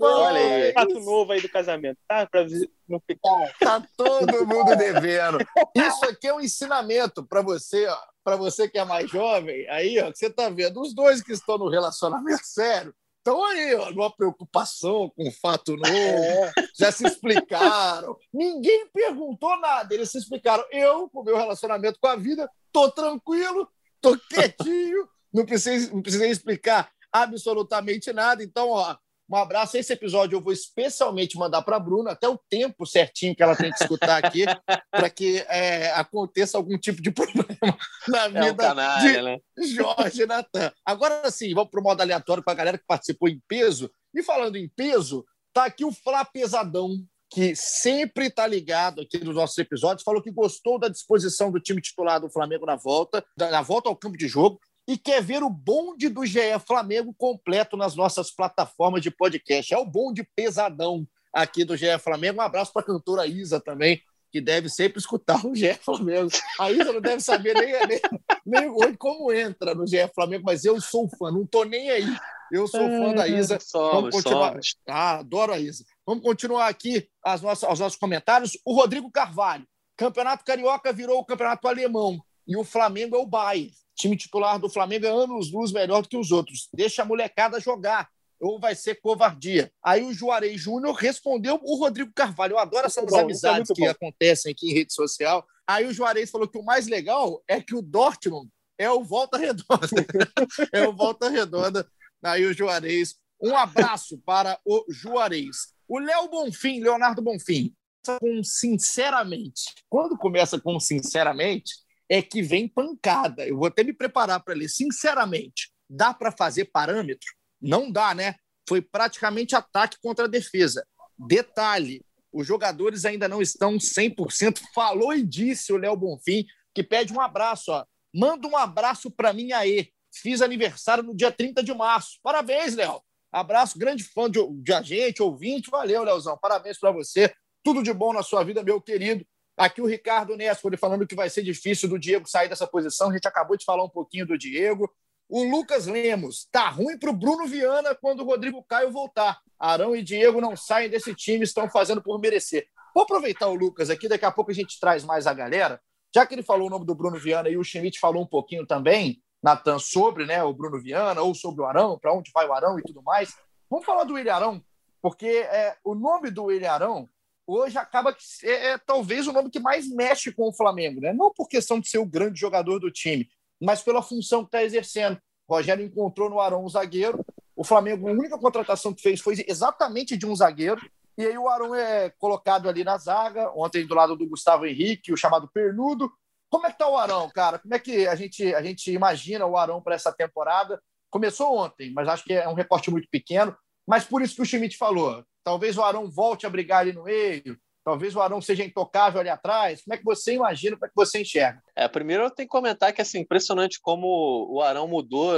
[0.00, 0.70] Olha aí.
[0.70, 2.24] o fato novo aí do casamento, tá?
[2.26, 2.46] Pra
[2.88, 3.52] não ficar.
[3.60, 5.36] Tá todo mundo devendo.
[5.76, 9.68] Isso aqui é um ensinamento para você, ó, para você que é mais jovem.
[9.68, 13.74] Aí, ó, que você tá vendo, os dois que estão no relacionamento sério estão aí,
[13.74, 18.16] ó, numa preocupação com o fato novo, já se explicaram.
[18.32, 20.64] Ninguém perguntou nada, eles se explicaram.
[20.70, 23.66] Eu, com o meu relacionamento com a vida, tô tranquilo,
[24.00, 28.42] tô quietinho, não precisei, não precisei explicar absolutamente nada.
[28.42, 28.94] Então, ó,
[29.28, 29.76] um abraço.
[29.76, 33.56] Esse episódio eu vou especialmente mandar para a Bruna, até o tempo certinho que ela
[33.56, 34.44] tem que escutar aqui,
[34.90, 37.76] para que é, aconteça algum tipo de problema
[38.08, 39.38] na é um vida canalha, né?
[39.56, 40.72] de Jorge Natan.
[40.84, 43.90] Agora sim, vamos para o modo aleatório com a galera que participou em peso.
[44.14, 46.90] E falando em peso, tá aqui o Flá Pesadão,
[47.30, 51.80] que sempre está ligado aqui nos nossos episódios, falou que gostou da disposição do time
[51.80, 55.42] titular do Flamengo na volta, da- na volta ao campo de jogo, e quer ver
[55.42, 59.72] o bonde do GE Flamengo completo nas nossas plataformas de podcast.
[59.72, 62.38] É o bonde pesadão aqui do GE Flamengo.
[62.38, 66.30] Um abraço para a cantora Isa também, que deve sempre escutar o GE Flamengo.
[66.60, 68.00] A Isa não deve saber nem, nem,
[68.44, 72.16] nem hoje como entra no GE Flamengo, mas eu sou fã, não tô nem aí.
[72.52, 73.58] Eu sou fã da Isa.
[73.58, 74.52] Somos, continuar.
[74.52, 74.76] somos.
[74.86, 75.84] Ah, adoro a Isa.
[76.06, 78.58] Vamos continuar aqui as nossas, os nossos comentários.
[78.64, 79.66] O Rodrigo Carvalho.
[79.96, 83.72] Campeonato Carioca virou o campeonato alemão e o Flamengo é o Bayern.
[83.94, 86.68] Time titular do Flamengo é anos luz melhor do que os outros.
[86.72, 88.08] Deixa a molecada jogar
[88.40, 89.72] ou vai ser covardia.
[89.82, 92.54] Aí o Juarez Júnior respondeu o Rodrigo Carvalho.
[92.54, 93.90] Eu adoro essas bom, é amizades muito que bom.
[93.90, 95.46] acontecem aqui em rede social.
[95.66, 99.38] Aí o Juarez falou que o mais legal é que o Dortmund é o Volta
[99.38, 99.88] Redonda.
[100.72, 101.88] é o Volta Redonda.
[102.22, 103.16] Aí o Juarez.
[103.40, 105.72] Um abraço para o Juarez.
[105.86, 109.74] O Léo Bonfim, Leonardo Bonfim, começa com sinceramente.
[109.88, 111.74] Quando começa com sinceramente,
[112.14, 113.44] é que vem pancada.
[113.44, 114.68] Eu vou até me preparar para ler.
[114.68, 117.28] Sinceramente, dá para fazer parâmetro?
[117.60, 118.36] Não dá, né?
[118.68, 120.86] Foi praticamente ataque contra a defesa.
[121.18, 124.60] Detalhe: os jogadores ainda não estão 100%.
[124.72, 127.72] Falou e disse o Léo Bonfim, que pede um abraço.
[127.72, 127.84] Ó.
[128.14, 129.90] Manda um abraço para mim aí.
[130.14, 132.20] Fiz aniversário no dia 30 de março.
[132.22, 133.02] Parabéns, Léo.
[133.32, 135.68] Abraço, grande fã de, de a gente, ouvinte.
[135.68, 136.38] Valeu, Leozão.
[136.40, 137.34] Parabéns para você.
[137.64, 139.26] Tudo de bom na sua vida, meu querido.
[139.56, 143.10] Aqui o Ricardo Nescoli falando que vai ser difícil do Diego sair dessa posição.
[143.10, 144.92] A gente acabou de falar um pouquinho do Diego.
[145.28, 149.40] O Lucas Lemos, tá ruim para o Bruno Viana quando o Rodrigo Caio voltar.
[149.58, 152.66] Arão e Diego não saem desse time, estão fazendo por merecer.
[152.94, 155.80] Vou aproveitar o Lucas aqui, daqui a pouco a gente traz mais a galera.
[156.14, 158.66] Já que ele falou o nome do Bruno Viana e o Schmidt falou um pouquinho
[158.66, 162.52] também, Natan, sobre né, o Bruno Viana ou sobre o Arão, para onde vai o
[162.52, 163.34] Arão e tudo mais.
[163.68, 164.64] Vamos falar do William Arão,
[165.02, 167.08] porque é, o nome do William Arão
[167.46, 171.12] hoje acaba que é, é talvez o nome que mais mexe com o Flamengo, né?
[171.12, 173.28] Não por questão de ser o grande jogador do time,
[173.60, 175.18] mas pela função que está exercendo.
[175.46, 177.24] O Rogério encontrou no Arão um zagueiro.
[177.54, 180.80] O Flamengo, a única contratação que fez foi exatamente de um zagueiro.
[181.16, 185.12] E aí o Arão é colocado ali na zaga, ontem do lado do Gustavo Henrique,
[185.12, 186.10] o chamado Pernudo.
[186.50, 187.58] Como é que tá o Arão, cara?
[187.58, 190.80] Como é que a gente, a gente imagina o Arão para essa temporada?
[191.10, 193.56] Começou ontem, mas acho que é um recorte muito pequeno.
[193.86, 197.04] Mas por isso que o Schmidt falou, talvez o Arão volte a brigar ali no
[197.04, 199.82] meio, talvez o Arão seja intocável ali atrás.
[199.82, 201.62] Como é que você imagina, como é que você enxerga?
[201.76, 205.32] É, primeiro eu tenho que comentar que é assim, impressionante como o Arão mudou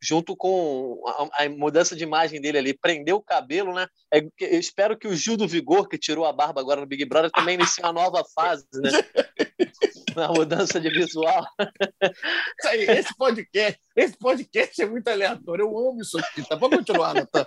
[0.00, 3.86] junto com a, mudança de imagem dele ali, prendeu o cabelo, né?
[4.12, 7.04] É, eu espero que o Gil do Vigor, que tirou a barba agora no Big
[7.04, 8.90] Brother, também inicie uma nova fase, né?
[10.16, 11.46] Na mudança de visual.
[11.60, 15.62] Isso aí, esse podcast, esse podcast é muito aleatório.
[15.62, 16.56] Eu amo isso aqui, tá?
[16.56, 17.46] Vamos continuar, Natan.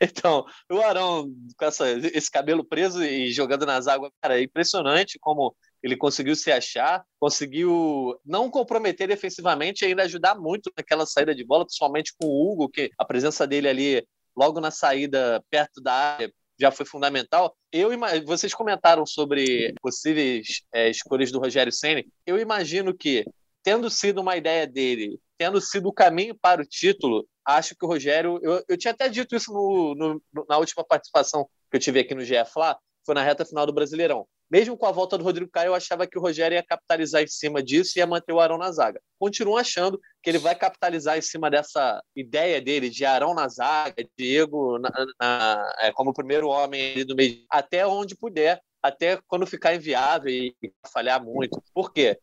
[0.00, 5.18] Então, o Arão com essa, esse cabelo preso e jogando nas águas, cara, é impressionante
[5.18, 11.34] como ele conseguiu se achar, conseguiu não comprometer defensivamente e ainda ajudar muito naquela saída
[11.34, 15.80] de bola, principalmente com o Hugo, que a presença dele ali logo na saída perto
[15.80, 17.56] da área já foi fundamental.
[17.72, 17.90] Eu
[18.24, 22.06] vocês comentaram sobre possíveis é, escolhas do Rogério Ceni.
[22.24, 23.24] Eu imagino que
[23.62, 27.88] tendo sido uma ideia dele, tendo sido o caminho para o título, acho que o
[27.88, 28.38] Rogério.
[28.42, 32.14] Eu, eu tinha até dito isso no, no, na última participação que eu tive aqui
[32.14, 34.26] no GE Fla, foi na reta final do Brasileirão.
[34.50, 37.26] Mesmo com a volta do Rodrigo Caio, eu achava que o Rogério ia capitalizar em
[37.26, 39.00] cima disso e ia manter o Arão na zaga.
[39.18, 44.06] Continuo achando que ele vai capitalizar em cima dessa ideia dele de Arão na zaga,
[44.16, 49.74] Diego na, na, é, como primeiro homem do meio, até onde puder, até quando ficar
[49.74, 50.54] inviável e
[50.92, 51.62] falhar muito.
[51.72, 52.18] Por quê?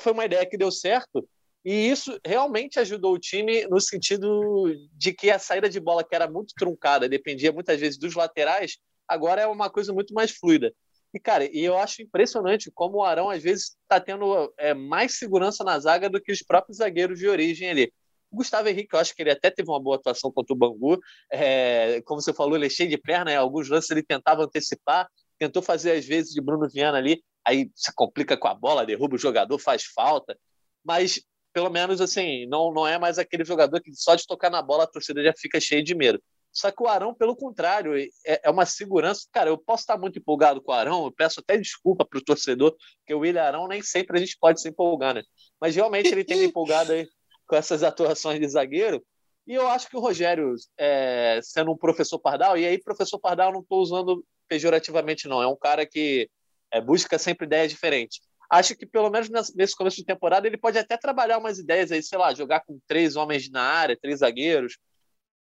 [0.00, 1.28] Foi uma ideia que deu certo
[1.64, 6.14] E isso realmente ajudou o time no sentido de que a saída de bola, que
[6.14, 8.76] era muito truncada, dependia muitas vezes dos laterais,
[9.08, 10.72] agora é uma coisa muito mais fluida.
[11.14, 15.16] E, cara, e eu acho impressionante como o Arão, às vezes, está tendo é, mais
[15.16, 17.92] segurança na zaga do que os próprios zagueiros de origem ali.
[18.30, 20.98] O Gustavo Henrique, eu acho que ele até teve uma boa atuação contra o Bangu.
[21.30, 25.08] É, como você falou, ele é cheio de perna, em alguns lances ele tentava antecipar,
[25.38, 29.14] tentou fazer às vezes de Bruno Viana ali, aí se complica com a bola, derruba
[29.14, 30.36] o jogador, faz falta.
[30.84, 31.22] Mas,
[31.54, 34.84] pelo menos, assim, não, não é mais aquele jogador que só de tocar na bola
[34.84, 36.20] a torcida já fica cheia de medo.
[36.52, 39.28] Só que o Arão, pelo contrário, é, é uma segurança.
[39.32, 42.24] Cara, eu posso estar muito empolgado com o Arão, eu peço até desculpa para o
[42.24, 45.22] torcedor, porque o William Arão nem sempre a gente pode se empolgar, né?
[45.60, 47.06] Mas realmente ele tem empolgado aí
[47.46, 49.04] com essas atuações de zagueiro.
[49.46, 53.52] E eu acho que o Rogério, é, sendo um professor Pardal, e aí professor Pardal
[53.52, 56.28] não estou usando pejorativamente, não, é um cara que
[56.72, 58.20] é, busca sempre ideias diferentes.
[58.54, 62.00] Acho que pelo menos nesse começo de temporada ele pode até trabalhar umas ideias aí,
[62.00, 64.78] sei lá, jogar com três homens na área, três zagueiros,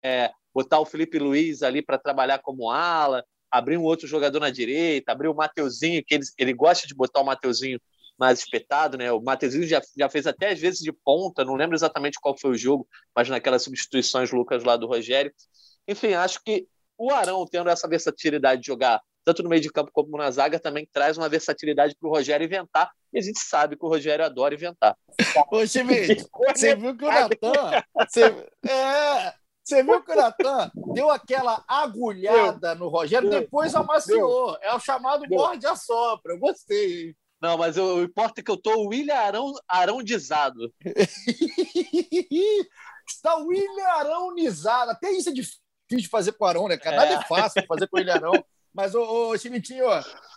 [0.03, 4.49] é, botar o Felipe Luiz ali para trabalhar como ala, abrir um outro jogador na
[4.49, 7.79] direita, abrir o Mateuzinho, que ele, ele gosta de botar o Mateuzinho
[8.17, 9.11] mais espetado, né?
[9.11, 12.49] O Mateuzinho já, já fez até às vezes de ponta, não lembro exatamente qual foi
[12.49, 15.31] o jogo, mas naquelas substituições Lucas lá do Rogério.
[15.87, 19.89] Enfim, acho que o Arão tendo essa versatilidade de jogar tanto no meio de campo
[19.91, 23.75] como na zaga também traz uma versatilidade para o Rogério inventar, e a gente sabe
[23.75, 24.95] que o Rogério adora inventar.
[25.51, 26.23] Ô, Chimite,
[26.55, 27.83] você viu que o Natan.
[28.07, 28.23] Você,
[28.67, 29.33] é,
[29.63, 34.55] você viu que o Natan deu aquela agulhada no Rogério, depois amaciou.
[34.61, 36.33] É o chamado morde a sopra.
[36.33, 37.15] Eu gostei.
[37.41, 40.71] Não, mas o, o importa é que eu tô William Arão, Arãonizado.
[43.07, 44.91] Está William Arãonizado.
[44.91, 45.59] Até isso é difícil
[45.89, 46.97] de fazer com o Arão, né, cara?
[46.97, 48.33] Nada é, é fácil de fazer com o William Arão.
[48.75, 49.85] Mas, ô, ô Chimitinho,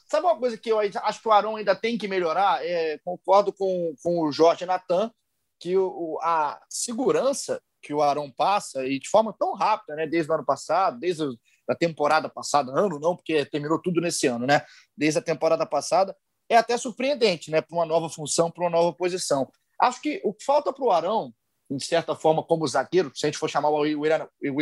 [0.06, 2.64] sabe uma coisa que eu acho que o Arão ainda tem que melhorar?
[2.64, 5.10] É, concordo com, com o Jorge Natan,
[5.58, 10.06] que o, a segurança que o Arão passa, e de forma tão rápida, né?
[10.06, 11.24] Desde o ano passado, desde
[11.68, 14.64] a temporada passada, ano não, porque terminou tudo nesse ano, né?
[14.96, 16.16] Desde a temporada passada,
[16.48, 17.60] é até surpreendente, né?
[17.60, 19.50] Para uma nova função, para uma nova posição.
[19.80, 21.34] Acho que o que falta para o Arão,
[21.68, 23.82] de certa forma, como zagueiro, se a gente for chamar o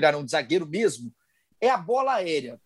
[0.03, 1.13] Arão de zagueiro mesmo,
[1.61, 2.59] é a bola aérea.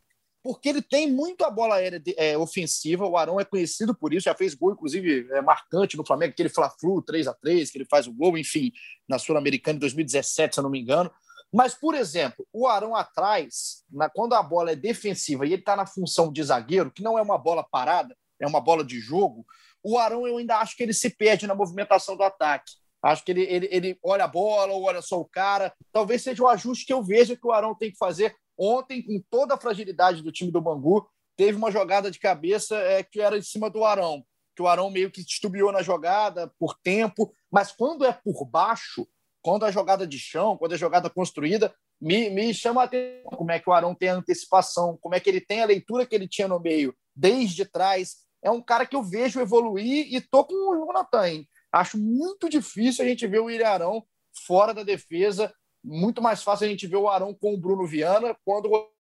[0.43, 4.15] Porque ele tem muito a bola aérea de, é, ofensiva, o Arão é conhecido por
[4.15, 7.79] isso, já fez gol, inclusive, é, marcante no Flamengo, aquele Fla-Flu 3 a 3 que
[7.79, 8.73] ele faz o gol, enfim,
[9.09, 11.11] na Sul-Americana em 2017, se eu não me engano.
[11.53, 15.77] Mas, por exemplo, o Arão atrás, na, quando a bola é defensiva e ele está
[15.77, 19.45] na função de zagueiro, que não é uma bola parada, é uma bola de jogo,
[19.83, 22.73] o Arão eu ainda acho que ele se perde na movimentação do ataque.
[23.03, 25.73] Acho que ele, ele, ele olha a bola ou olha só o cara.
[25.91, 28.35] Talvez seja o ajuste que eu vejo que o Arão tem que fazer.
[28.61, 33.03] Ontem, com toda a fragilidade do time do Bangu, teve uma jogada de cabeça é,
[33.03, 34.23] que era em cima do Arão.
[34.55, 39.09] Que o Arão meio que titubeou na jogada por tempo, mas quando é por baixo,
[39.41, 43.51] quando a jogada de chão, quando é jogada construída, me, me chama a atenção como
[43.51, 46.15] é que o Arão tem a antecipação, como é que ele tem a leitura que
[46.15, 50.45] ele tinha no meio, desde trás, é um cara que eu vejo evoluir e tô
[50.45, 51.45] com o Jonathan.
[51.73, 54.05] Acho muito difícil a gente ver o Ilharão
[54.47, 55.53] fora da defesa.
[55.83, 58.69] Muito mais fácil a gente ver o Arão com o Bruno Viana quando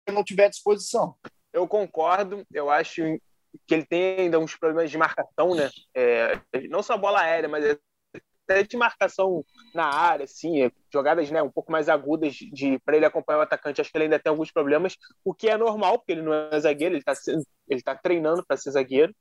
[0.07, 1.15] ele não tiver disposição.
[1.53, 2.45] Eu concordo.
[2.53, 3.03] Eu acho
[3.67, 5.71] que ele tem ainda uns problemas de marcação, né?
[5.95, 7.79] É, não só bola aérea, mas
[8.45, 13.07] até de marcação na área, assim, jogadas né, um pouco mais agudas de para ele
[13.07, 13.81] acompanhar o atacante.
[13.81, 16.61] Acho que ele ainda tem alguns problemas, o que é normal, porque ele não é
[16.61, 17.15] zagueiro, ele está
[17.69, 19.15] ele tá treinando para ser zagueiro.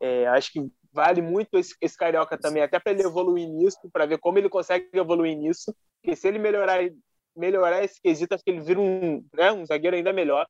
[0.00, 0.60] É, acho que
[0.92, 4.48] vale muito esse, esse carioca também, até para ele evoluir nisso, para ver como ele
[4.48, 5.74] consegue evoluir nisso.
[6.08, 6.80] Porque se ele melhorar,
[7.36, 10.48] melhorar esse quesito, acho que ele vira um, né, um zagueiro ainda melhor.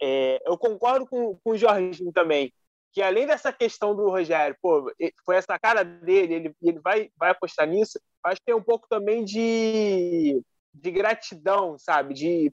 [0.00, 2.50] É, eu concordo com, com o Jorginho também
[2.90, 4.90] que além dessa questão do Rogério, pô,
[5.22, 8.88] foi essa cara dele, ele, ele vai, vai apostar nisso, acho que tem um pouco
[8.88, 12.14] também de, de gratidão, sabe?
[12.14, 12.50] De,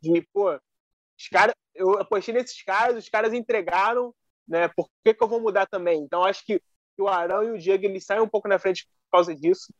[0.00, 4.14] de pô, os caras, eu apostei nesses caras, os caras entregaram,
[4.46, 4.68] né?
[4.68, 6.00] Por que, que eu vou mudar também?
[6.00, 8.86] Então acho que, que o Arão e o Diego eles saem um pouco na frente
[8.86, 9.74] por causa disso,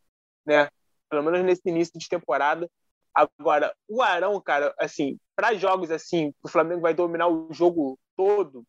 [0.44, 0.68] né?
[1.08, 2.68] Pelo menos nesse início de temporada.
[3.14, 8.64] Agora, o Arão, cara, assim, para jogos assim, o Flamengo vai dominar o jogo todo,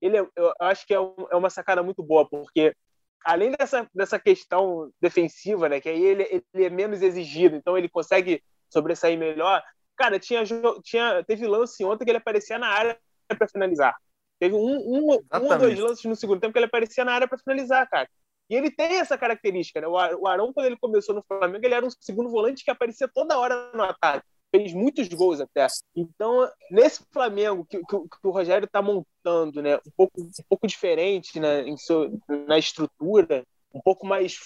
[0.00, 2.74] ele é, eu acho que é, um, é, uma sacada muito boa, porque
[3.24, 7.88] além dessa, dessa questão defensiva, né, que aí ele, ele é menos exigido, então ele
[7.88, 9.62] consegue sobressair melhor.
[9.96, 10.42] Cara, tinha,
[10.82, 13.96] tinha, teve lance ontem que ele aparecia na área para finalizar.
[14.38, 17.28] Teve um, um, um ou dois lances no segundo tempo que ele aparecia na área
[17.28, 18.08] para finalizar, cara.
[18.48, 19.86] E ele tem essa característica, né?
[19.86, 23.38] O Arão, quando ele começou no Flamengo, ele era um segundo volante que aparecia toda
[23.38, 25.66] hora no ataque fez muitos gols até.
[25.96, 30.66] Então, nesse Flamengo que, que, que o Rogério está montando, né, um pouco, um pouco
[30.68, 34.36] diferente né, em seu, na estrutura, um pouco mais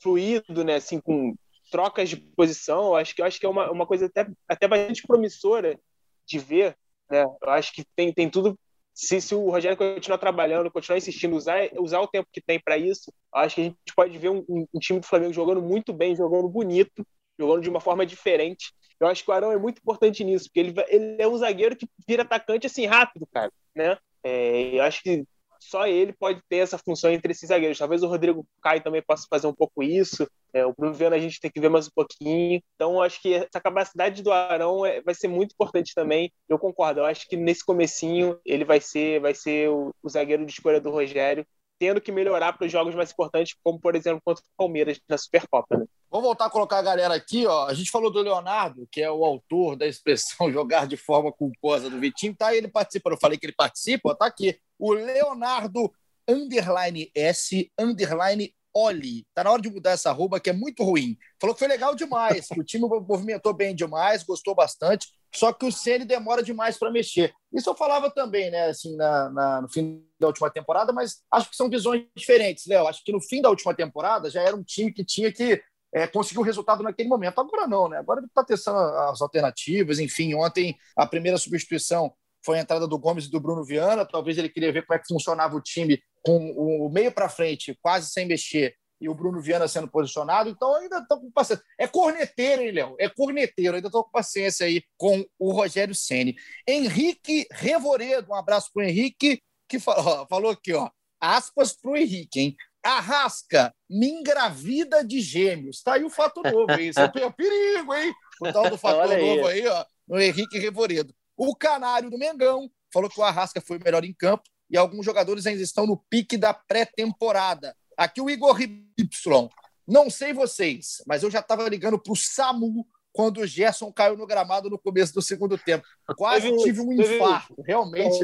[0.00, 0.76] fluido, né?
[0.76, 1.34] Assim, com
[1.70, 2.94] trocas de posição.
[2.94, 5.78] Acho que, acho que é uma, uma coisa até, até bastante promissora
[6.24, 6.76] de ver.
[7.10, 7.24] Né?
[7.24, 8.56] Eu acho que tem, tem tudo.
[9.00, 12.76] Se, se o Rogério continuar trabalhando, continuar insistindo, usar, usar o tempo que tem para
[12.76, 16.14] isso, acho que a gente pode ver um, um, time do Flamengo jogando muito bem,
[16.14, 17.02] jogando bonito,
[17.38, 18.74] jogando de uma forma diferente.
[19.00, 21.74] Eu acho que o Arão é muito importante nisso, porque ele, ele é um zagueiro
[21.74, 23.50] que vira atacante assim rápido, cara.
[23.74, 23.96] Né?
[24.22, 25.24] É, eu acho que
[25.60, 27.78] só ele pode ter essa função entre esses zagueiros.
[27.78, 30.26] Talvez o Rodrigo Caio também possa fazer um pouco isso.
[30.52, 32.60] É, o Bruno Viana a gente tem que ver mais um pouquinho.
[32.74, 36.32] Então, acho que essa capacidade do Arão é, vai ser muito importante também.
[36.48, 37.00] Eu concordo.
[37.00, 40.80] Eu acho que nesse comecinho ele vai ser, vai ser o, o zagueiro de escolha
[40.80, 41.46] do Rogério
[41.80, 45.16] tendo que melhorar para os jogos mais importantes, como por exemplo contra o Palmeiras na
[45.16, 45.78] Supercopa.
[45.78, 45.86] Né?
[46.10, 47.46] Vamos voltar a colocar a galera aqui.
[47.46, 47.66] Ó.
[47.66, 51.88] A gente falou do Leonardo, que é o autor da expressão jogar de forma culposa
[51.88, 52.36] do Vitinho.
[52.36, 53.10] Tá, ele participa.
[53.10, 54.60] Eu falei que ele participa, tá aqui.
[54.80, 55.92] O Leonardo
[56.26, 59.26] underline S underline Oli.
[59.34, 61.16] Tá na hora de mudar essa arroba, que é muito ruim.
[61.40, 65.66] Falou que foi legal demais, que o time movimentou bem demais, gostou bastante, só que
[65.66, 67.32] o Ceni demora demais para mexer.
[67.52, 71.50] Isso eu falava também, né, assim, na, na, no fim da última temporada, mas acho
[71.50, 72.86] que são visões diferentes, Léo.
[72.86, 75.60] Acho que no fim da última temporada já era um time que tinha que
[75.92, 77.40] é, conseguir o resultado naquele momento.
[77.40, 77.98] Agora não, né?
[77.98, 79.98] Agora ele está testando as alternativas.
[79.98, 82.12] Enfim, ontem a primeira substituição
[82.44, 84.04] foi a entrada do Gomes e do Bruno Viana.
[84.04, 87.78] Talvez ele queria ver como é que funcionava o time com o meio para frente,
[87.80, 90.50] quase sem mexer, e o Bruno Viana sendo posicionado.
[90.50, 91.64] Então, ainda estou com paciência.
[91.78, 92.96] É corneteiro, hein, Léo?
[92.98, 93.76] É corneteiro.
[93.76, 96.36] Ainda estou com paciência aí com o Rogério Ceni.
[96.68, 100.90] Henrique Revoredo, um abraço para o Henrique, que falou, falou aqui, ó.
[101.18, 102.56] Aspas para o Henrique, hein?
[102.82, 105.82] Arrasca, me engravida de gêmeos.
[105.82, 106.88] Tá aí o fato novo, hein?
[106.88, 108.12] Isso é perigo, hein?
[108.40, 111.14] O tal do fator novo aí, ó, no Henrique Revoredo.
[111.42, 115.06] O canário do Mengão falou que o Arrasca foi o melhor em campo e alguns
[115.06, 117.74] jogadores ainda estão no pique da pré-temporada.
[117.96, 119.48] Aqui o Igor Y.
[119.88, 124.18] Não sei vocês, mas eu já estava ligando para o SAMU quando o Gerson caiu
[124.18, 125.86] no gramado no começo do segundo tempo.
[126.14, 128.22] Quase tive um infarto, realmente.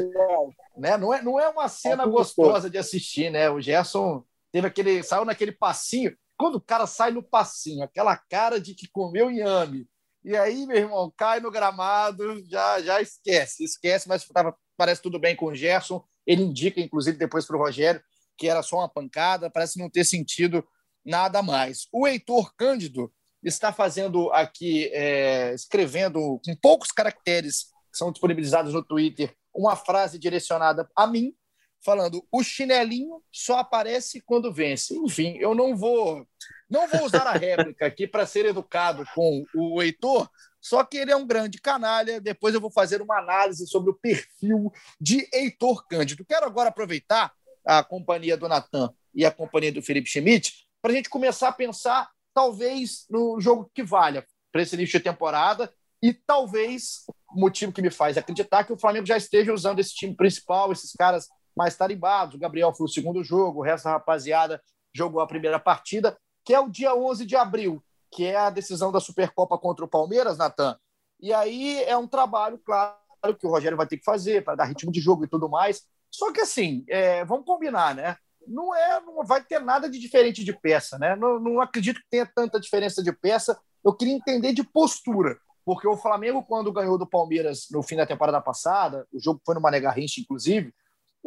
[0.77, 0.95] Né?
[0.95, 3.49] Não, é, não é uma cena gostosa de assistir, né?
[3.49, 5.01] O Gerson teve aquele.
[5.01, 6.15] saiu naquele passinho.
[6.37, 9.87] Quando o cara sai no passinho, aquela cara de que comeu inhame,
[10.27, 15.17] e aí, meu irmão, cai no gramado, já, já esquece, esquece, mas tava, parece tudo
[15.17, 16.03] bem com o Gerson.
[16.25, 18.03] Ele indica, inclusive, depois para o Rogério,
[18.37, 20.67] que era só uma pancada, parece não ter sentido
[21.05, 21.87] nada mais.
[21.93, 23.09] O Heitor Cândido
[23.41, 30.19] está fazendo aqui, é, escrevendo com poucos caracteres que são disponibilizados no Twitter, uma frase
[30.19, 31.33] direcionada a mim,
[31.79, 34.93] falando: o chinelinho só aparece quando vence.
[34.93, 36.27] Enfim, eu não vou
[36.69, 41.11] não vou usar a réplica aqui para ser educado com o Heitor, só que ele
[41.11, 42.19] é um grande canalha.
[42.19, 46.25] Depois eu vou fazer uma análise sobre o perfil de Heitor Cândido.
[46.25, 47.31] Quero agora aproveitar
[47.65, 51.53] a companhia do Natan e a companhia do Felipe Schmidt para a gente começar a
[51.53, 57.71] pensar, talvez, no jogo que valha para esse início de temporada e talvez o motivo
[57.71, 61.27] que me faz acreditar que o Flamengo já esteja usando esse time principal, esses caras
[61.55, 62.35] mais tarimbados.
[62.35, 64.61] O Gabriel foi o segundo jogo, o resto da rapaziada
[64.93, 68.89] jogou a primeira partida que é o dia 11 de abril, que é a decisão
[68.89, 70.79] da Supercopa contra o Palmeiras, Natan.
[71.19, 72.95] E aí é um trabalho, claro,
[73.37, 75.83] que o Rogério vai ter que fazer para dar ritmo de jogo e tudo mais.
[76.09, 78.15] Só que assim, é, vamos combinar, né?
[78.47, 81.17] Não é, não vai ter nada de diferente de peça, né?
[81.17, 83.59] Não, não acredito que tenha tanta diferença de peça.
[83.83, 88.05] Eu queria entender de postura, porque o Flamengo, quando ganhou do Palmeiras no fim da
[88.05, 90.73] temporada passada, o jogo foi no Mané Garrincha, inclusive,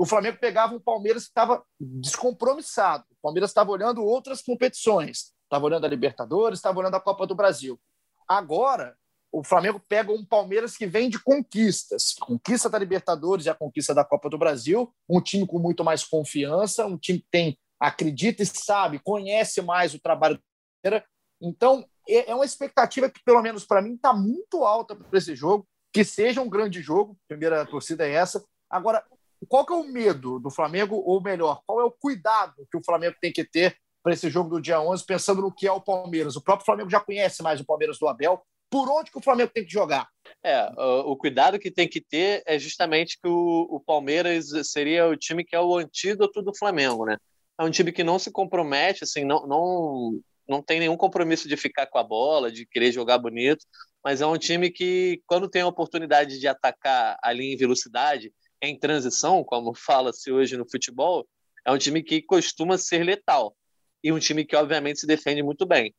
[0.01, 3.05] o Flamengo pegava um Palmeiras que estava descompromissado.
[3.11, 7.35] O Palmeiras estava olhando outras competições, estava olhando a Libertadores, estava olhando a Copa do
[7.35, 7.79] Brasil.
[8.27, 8.97] Agora,
[9.31, 13.93] o Flamengo pega um Palmeiras que vem de conquistas, conquista da Libertadores e a conquista
[13.93, 18.43] da Copa do Brasil, um time com muito mais confiança, um time que tem acredita
[18.43, 20.43] e sabe, conhece mais o trabalho do
[20.83, 21.07] Palmeiras.
[21.43, 25.37] Então, é, é uma expectativa que, pelo menos para mim, está muito alta para esse
[25.37, 27.19] jogo, que seja um grande jogo.
[27.29, 28.43] Primeira torcida é essa.
[28.71, 29.05] Agora,
[29.46, 32.85] qual que é o medo do Flamengo, ou melhor, qual é o cuidado que o
[32.85, 35.81] Flamengo tem que ter para esse jogo do dia 11, pensando no que é o
[35.81, 36.37] Palmeiras?
[36.37, 38.42] O próprio Flamengo já conhece mais o Palmeiras do Abel.
[38.70, 40.09] Por onde que o Flamengo tem que jogar?
[40.44, 45.08] É, o, o cuidado que tem que ter é justamente que o, o, Palmeiras seria
[45.08, 47.17] o time que é o antídoto do Flamengo, né?
[47.58, 51.56] É um time que não se compromete, assim, não, não, não tem nenhum compromisso de
[51.56, 53.67] ficar com a bola, de querer jogar bonito,
[54.04, 58.33] mas é um time que, quando tem a oportunidade de atacar ali em velocidade,
[58.63, 61.27] em transição, como fala-se hoje no futebol,
[61.65, 63.56] é um time que costuma ser letal
[64.02, 65.94] e um time que, obviamente, se defende muito bem.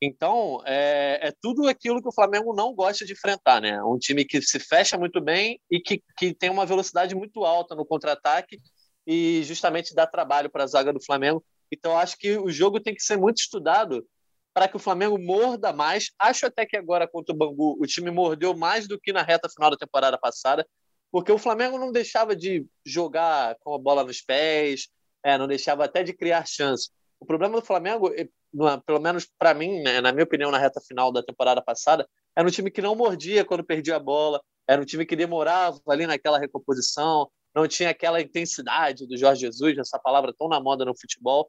[0.00, 3.82] Então, é, é, tudo aquilo que o Flamengo não gosta de enfrentar, né?
[3.82, 7.74] Um time que se fecha muito bem e que, que tem uma velocidade muito alta
[7.74, 8.58] no contra-ataque
[9.06, 11.42] e justamente dá trabalho para a zaga do Flamengo,
[11.72, 14.06] Então, acho que o jogo tem que ser muito estudado
[14.52, 16.12] para que o Flamengo morda mais.
[16.18, 19.48] Acho até que agora contra o Bangu o time mordeu mais do que na reta
[19.48, 20.66] final da temporada passada,
[21.10, 24.88] porque o Flamengo não deixava de jogar com a bola nos pés,
[25.24, 26.90] é, não deixava até de criar chance.
[27.18, 28.10] O problema do Flamengo,
[28.84, 32.46] pelo menos para mim, né, na minha opinião, na reta final da temporada passada, era
[32.46, 36.06] um time que não mordia quando perdia a bola, era um time que demorava ali
[36.06, 40.98] naquela recomposição, não tinha aquela intensidade do Jorge Jesus, essa palavra tão na moda no
[40.98, 41.48] futebol.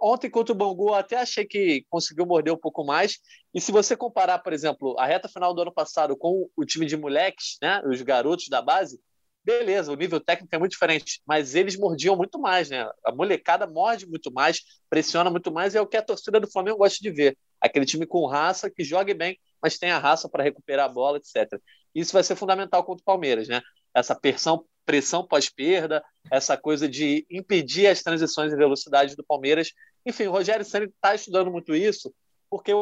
[0.00, 3.18] Ontem contra o Bangu, até achei que conseguiu morder um pouco mais.
[3.54, 6.86] E se você comparar, por exemplo, a reta final do ano passado com o time
[6.86, 9.00] de moleques, né, os garotos da base,
[9.44, 12.88] beleza, o nível técnico é muito diferente, mas eles mordiam muito mais, né?
[13.04, 16.50] A molecada morde muito mais, pressiona muito mais, e é o que a torcida do
[16.50, 17.36] Flamengo gosta de ver.
[17.60, 21.18] Aquele time com raça, que jogue bem, mas tem a raça para recuperar a bola,
[21.18, 21.60] etc.
[21.94, 23.60] Isso vai ser fundamental contra o Palmeiras, né?
[23.94, 29.72] Essa pressão, pressão pós-perda, essa coisa de impedir as transições em velocidade do Palmeiras.
[30.04, 32.12] Enfim, o Rogério Ceni está estudando muito isso,
[32.50, 32.72] porque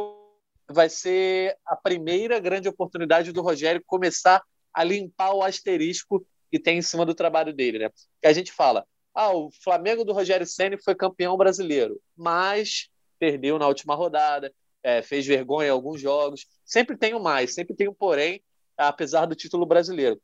[0.71, 6.79] vai ser a primeira grande oportunidade do Rogério começar a limpar o asterisco que tem
[6.79, 7.91] em cima do trabalho dele, né?
[8.21, 12.89] Que a gente fala, ah, o Flamengo do Rogério Ceni foi campeão brasileiro, mas
[13.19, 16.47] perdeu na última rodada, é, fez vergonha em alguns jogos.
[16.65, 18.43] Sempre tem o mais, sempre tem um porém,
[18.77, 20.21] apesar do título brasileiro.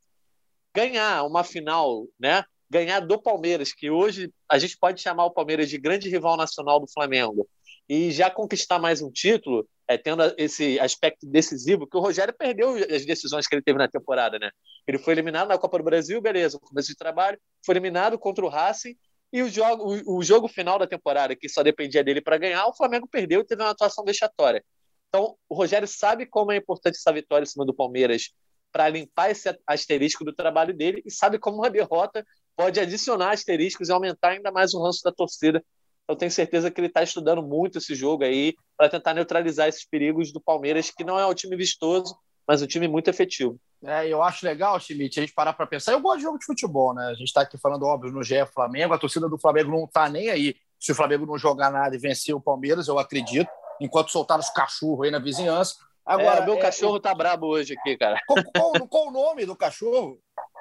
[0.74, 2.44] Ganhar uma final, né?
[2.70, 6.78] Ganhar do Palmeiras, que hoje a gente pode chamar o Palmeiras de grande rival nacional
[6.78, 7.48] do Flamengo,
[7.88, 12.74] e já conquistar mais um título, é, tendo esse aspecto decisivo, que o Rogério perdeu
[12.74, 14.50] as decisões que ele teve na temporada, né?
[14.86, 18.48] Ele foi eliminado na Copa do Brasil, beleza, começo de trabalho, foi eliminado contra o
[18.48, 18.94] Racing,
[19.32, 22.66] e o jogo, o, o jogo final da temporada, que só dependia dele para ganhar,
[22.66, 24.62] o Flamengo perdeu e teve uma atuação vexatória.
[25.08, 28.30] Então, o Rogério sabe como é importante essa vitória em cima do Palmeiras
[28.70, 32.24] para limpar esse asterisco do trabalho dele e sabe como uma derrota
[32.58, 35.62] pode adicionar asteriscos e aumentar ainda mais o ranço da torcida
[36.08, 39.84] eu tenho certeza que ele está estudando muito esse jogo aí para tentar neutralizar esses
[39.84, 43.60] perigos do Palmeiras, que não é um time vistoso, mas um time muito efetivo.
[43.84, 45.92] É, eu acho legal, Schmidt, a gente parar para pensar.
[45.92, 47.08] Eu gosto de jogo de futebol, né?
[47.08, 48.94] A gente está aqui falando, óbvio, no GE Flamengo.
[48.94, 50.56] A torcida do Flamengo não está nem aí.
[50.80, 54.48] Se o Flamengo não jogar nada e vencer o Palmeiras, eu acredito, enquanto soltar os
[54.48, 55.74] cachorros aí na vizinhança.
[56.06, 58.18] Agora, é, meu é, cachorro tá brabo hoje aqui, cara.
[58.26, 60.18] Qual, qual, qual, o nome do cachorro?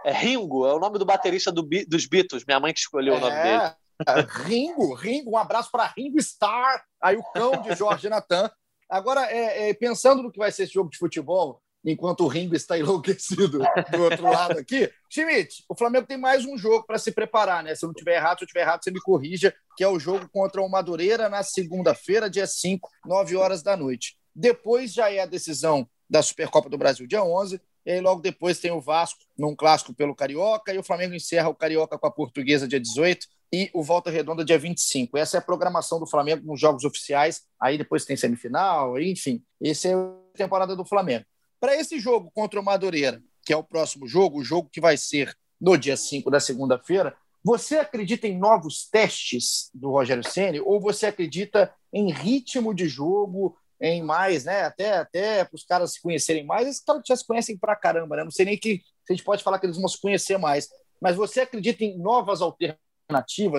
[0.07, 3.19] É Ringo, é o nome do baterista do, dos Beatles, minha mãe que escolheu o
[3.19, 4.27] nome é, dele.
[4.45, 8.49] Ringo, Ringo, um abraço para Ringo Star, aí o cão de Jorge Natan.
[8.89, 12.55] Agora, é, é, pensando no que vai ser esse jogo de futebol, enquanto o Ringo
[12.55, 13.59] está enlouquecido
[13.91, 17.75] do outro lado aqui, Schmidt, o Flamengo tem mais um jogo para se preparar, né?
[17.75, 19.99] Se eu não tiver errado, se eu tiver errado, você me corrija, que é o
[19.99, 24.15] jogo contra o Madureira na segunda-feira, dia 5, 9 horas da noite.
[24.33, 28.59] Depois já é a decisão da Supercopa do Brasil, dia 11, e aí logo depois
[28.59, 32.11] tem o Vasco num clássico pelo Carioca, e o Flamengo encerra o Carioca com a
[32.11, 35.17] Portuguesa dia 18, e o Volta Redonda dia 25.
[35.17, 37.43] Essa é a programação do Flamengo nos jogos oficiais.
[37.57, 39.41] Aí depois tem semifinal, enfim.
[39.63, 41.23] Essa é a temporada do Flamengo.
[41.61, 44.97] Para esse jogo contra o Madureira, que é o próximo jogo, o jogo que vai
[44.97, 50.81] ser no dia 5 da segunda-feira, você acredita em novos testes do Rogério Ceni ou
[50.81, 54.63] você acredita em ritmo de jogo, em mais, né?
[54.63, 58.17] Até até para os caras se conhecerem mais, esses caras já se conhecem pra caramba,
[58.17, 58.23] né?
[58.23, 60.67] Não sei nem que se a gente pode falar que eles vão se conhecer mais.
[61.01, 62.87] Mas você acredita em novas alternativas?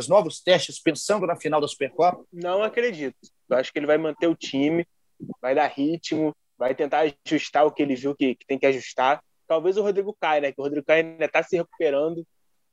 [0.09, 2.23] novos testes, pensando na final da Supercopa?
[2.31, 3.17] Não acredito.
[3.49, 4.87] Eu acho que ele vai manter o time,
[5.41, 9.23] vai dar ritmo, vai tentar ajustar o que ele viu que, que tem que ajustar.
[9.47, 10.53] Talvez o Rodrigo Caio, né?
[10.53, 12.27] Que o Rodrigo Caio ainda está se recuperando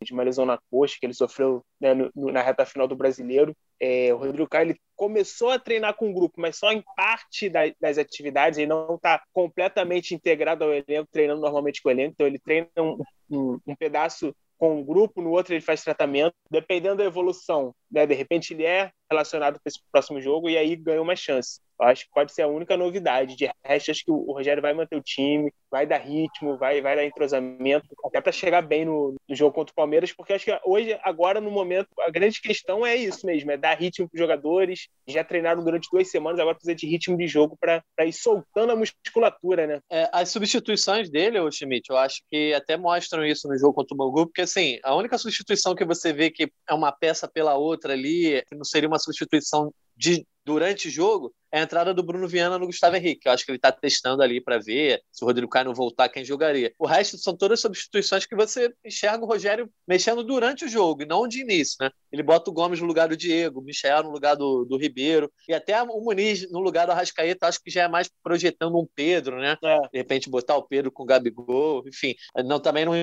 [0.06, 3.56] de uma lesão na coxa que ele sofreu né, no, na reta final do Brasileiro.
[3.80, 7.50] É, o Rodrigo Caio ele começou a treinar com o grupo, mas só em parte
[7.50, 8.58] das, das atividades.
[8.58, 12.14] Ele não está completamente integrado ao elenco, treinando normalmente com o elenco.
[12.14, 12.98] Então ele treina um,
[13.30, 18.06] um, um pedaço com um grupo, no outro ele faz tratamento, dependendo da evolução, né?
[18.06, 21.60] De repente ele é relacionado para esse próximo jogo e aí ganha uma chance.
[21.80, 23.36] Eu acho que pode ser a única novidade.
[23.36, 26.96] De resto, acho que o Rogério vai manter o time, vai dar ritmo, vai, vai
[26.96, 30.60] dar entrosamento, até para chegar bem no, no, jogo contra o Palmeiras, porque acho que
[30.66, 34.20] hoje, agora, no momento, a grande questão é isso mesmo: é dar ritmo para os
[34.20, 34.88] jogadores.
[35.08, 38.76] Já treinaram durante duas semanas, agora precisa de ritmo de jogo para ir soltando a
[38.76, 39.80] musculatura, né?
[39.92, 43.94] É, as substituições dele, o Schmidt, eu acho que até mostram isso no jogo contra
[43.94, 47.56] o Bangu, porque assim, a única substituição que você vê que é uma peça pela
[47.56, 52.04] outra ali, que não seria uma substituição de durante o jogo é a entrada do
[52.04, 53.28] Bruno Viana no Gustavo Henrique.
[53.28, 56.10] Eu acho que ele está testando ali para ver se o Rodrigo Caio não voltar,
[56.10, 56.74] quem jogaria.
[56.78, 61.06] O resto são todas substituições que você enxerga o Rogério mexendo durante o jogo e
[61.06, 61.90] não de início, né?
[62.12, 65.32] Ele bota o Gomes no lugar do Diego, o Michel no lugar do, do Ribeiro
[65.48, 67.48] e até o Muniz no lugar do Arrascaeta.
[67.48, 69.58] Acho que já é mais projetando um Pedro, né?
[69.64, 69.80] É.
[69.80, 72.16] De repente botar o Pedro com o Gabigol, enfim.
[72.46, 72.94] Não, também não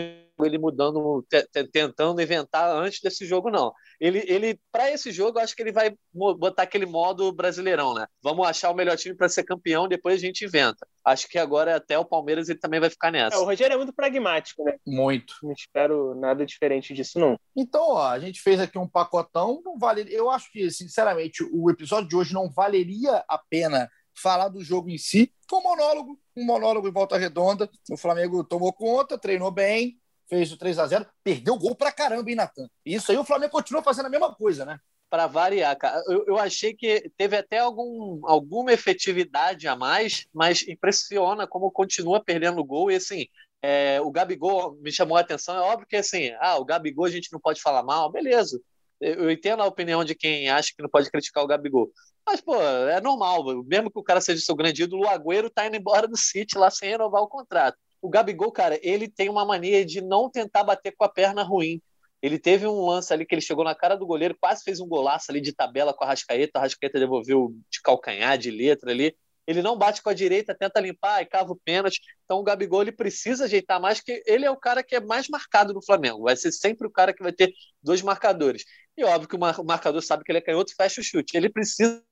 [0.44, 1.24] ele mudando,
[1.72, 3.72] tentando inventar antes desse jogo, não.
[4.00, 8.06] Ele, ele para esse jogo, acho que ele vai botar aquele modo brasileirão, né?
[8.22, 10.86] Vamos achar o melhor time para ser campeão, depois a gente inventa.
[11.04, 13.36] Acho que agora até o Palmeiras ele também vai ficar nessa.
[13.36, 14.76] É, o Rogério é muito pragmático, né?
[14.86, 15.34] Muito.
[15.42, 17.38] Não espero nada diferente disso, não.
[17.56, 20.06] Então, ó, a gente fez aqui um pacotão, não vale.
[20.08, 24.90] Eu acho que, sinceramente, o episódio de hoje não valeria a pena falar do jogo
[24.90, 25.32] em si.
[25.48, 27.68] Foi um monólogo, um monólogo em volta redonda.
[27.90, 29.98] O Flamengo tomou conta, treinou bem,
[30.32, 32.66] fez o 3 a 0 perdeu o gol pra caramba, hein, Natan?
[32.86, 34.78] Isso aí o Flamengo continua fazendo a mesma coisa, né?
[35.10, 36.02] Para variar, cara.
[36.06, 42.24] Eu, eu, achei que teve até algum, alguma efetividade a mais, mas impressiona como continua
[42.24, 42.90] perdendo gol.
[42.90, 43.26] E assim,
[43.60, 45.54] é, o Gabigol me chamou a atenção.
[45.54, 48.58] É óbvio que assim, ah, o Gabigol a gente não pode falar mal, beleza.
[48.98, 51.90] Eu entendo a opinião de quem acha que não pode criticar o Gabigol.
[52.24, 53.44] Mas, pô, é normal.
[53.64, 56.56] Mesmo que o cara seja seu grande ídolo, o Agüero tá indo embora do City
[56.56, 57.76] lá sem renovar o contrato.
[58.02, 61.80] O Gabigol, cara, ele tem uma mania de não tentar bater com a perna ruim.
[62.20, 64.88] Ele teve um lance ali que ele chegou na cara do goleiro, quase fez um
[64.88, 66.58] golaço ali de tabela com a Rascaeta.
[66.58, 69.16] A Rascaeta devolveu de calcanhar, de letra ali.
[69.46, 72.00] Ele não bate com a direita, tenta limpar e cava o pênalti.
[72.24, 75.28] Então o Gabigol ele precisa ajeitar mais, que ele é o cara que é mais
[75.28, 76.22] marcado no Flamengo.
[76.22, 78.64] Vai ser sempre o cara que vai ter dois marcadores.
[78.96, 81.36] E óbvio que o marcador sabe que ele é canhoto, fecha o chute.
[81.36, 82.02] Ele precisa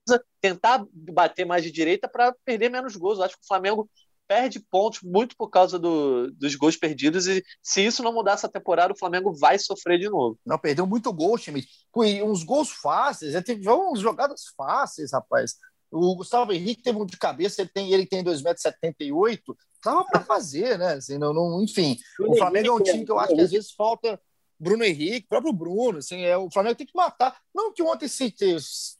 [0.41, 3.17] tentar bater mais de direita para perder menos gols.
[3.17, 3.89] Eu acho que o Flamengo
[4.31, 8.47] perde pontos muito por causa do, dos gols perdidos e se isso não mudar essa
[8.47, 10.39] temporada, o Flamengo vai sofrer de novo.
[10.45, 11.65] Não, perdeu muito gol, time.
[12.23, 15.55] uns gols fáceis, ele teve uns jogadas fáceis, rapaz.
[15.91, 19.53] O Gustavo Henrique teve um de cabeça, ele tem, ele tem 2,78m,
[19.83, 20.93] dava para fazer, né?
[20.93, 23.73] Assim, não, não, enfim, o Flamengo é um time que eu acho que às vezes
[23.73, 24.17] falta
[24.57, 27.37] Bruno Henrique, próprio Bruno, assim, é, o Flamengo tem que matar.
[27.53, 28.33] Não que ontem se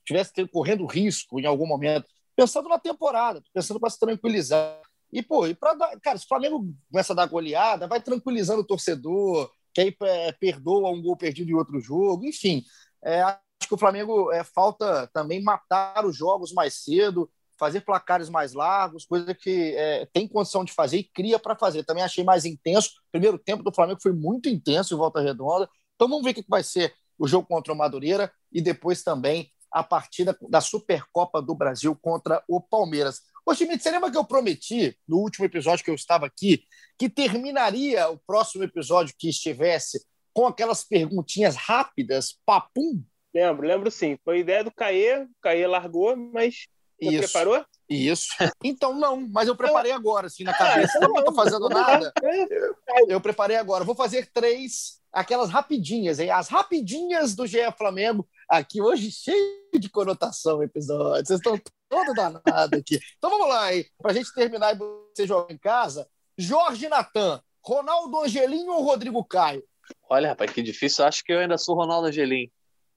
[0.03, 2.05] tivesse correndo risco em algum momento,
[2.35, 4.77] pensando na temporada, pensando para se tranquilizar.
[5.11, 5.99] E, pô, e para dar.
[5.99, 10.31] Cara, se o Flamengo começa a dar goleada, vai tranquilizando o torcedor, que aí é,
[10.33, 12.63] perdoa um gol perdido em outro jogo, enfim.
[13.03, 18.29] É, acho que o Flamengo é, falta também matar os jogos mais cedo, fazer placares
[18.29, 21.83] mais largos, coisa que é, tem condição de fazer e cria para fazer.
[21.83, 22.89] Também achei mais intenso.
[22.89, 25.69] O primeiro tempo do Flamengo foi muito intenso em volta redonda.
[25.95, 29.51] Então vamos ver o que vai ser o jogo contra o Madureira e depois também
[29.71, 33.21] a partida da Supercopa do Brasil contra o Palmeiras.
[33.51, 36.63] Ô, Schmidt, você lembra que eu prometi no último episódio que eu estava aqui
[36.97, 40.01] que terminaria o próximo episódio que estivesse
[40.33, 43.03] com aquelas perguntinhas rápidas, papum?
[43.35, 44.17] Lembro, lembro sim.
[44.23, 46.65] Foi ideia do Caê, o Caê largou, mas
[46.97, 47.33] você Isso.
[47.33, 47.65] preparou?
[47.89, 48.29] Isso.
[48.63, 50.97] Então, não, mas eu preparei agora, assim, na cabeça.
[51.01, 52.13] Não estou fazendo nada.
[53.09, 53.83] Eu preparei agora.
[53.83, 56.29] Vou fazer três, aquelas rapidinhas, hein?
[56.29, 58.25] As rapidinhas do GE Flamengo.
[58.51, 61.25] Aqui hoje, cheio de conotação o episódio.
[61.25, 62.99] Vocês estão todo danado aqui.
[63.17, 63.85] Então vamos lá, hein?
[63.97, 66.05] Para a gente terminar e você jogar em casa.
[66.37, 69.63] Jorge Natan, Ronaldo Angelim ou Rodrigo Caio?
[70.09, 71.05] Olha, rapaz, que difícil.
[71.05, 72.51] Acho que eu ainda sou Ronaldo Angelim.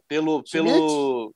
[0.08, 1.32] Pelo, pelo,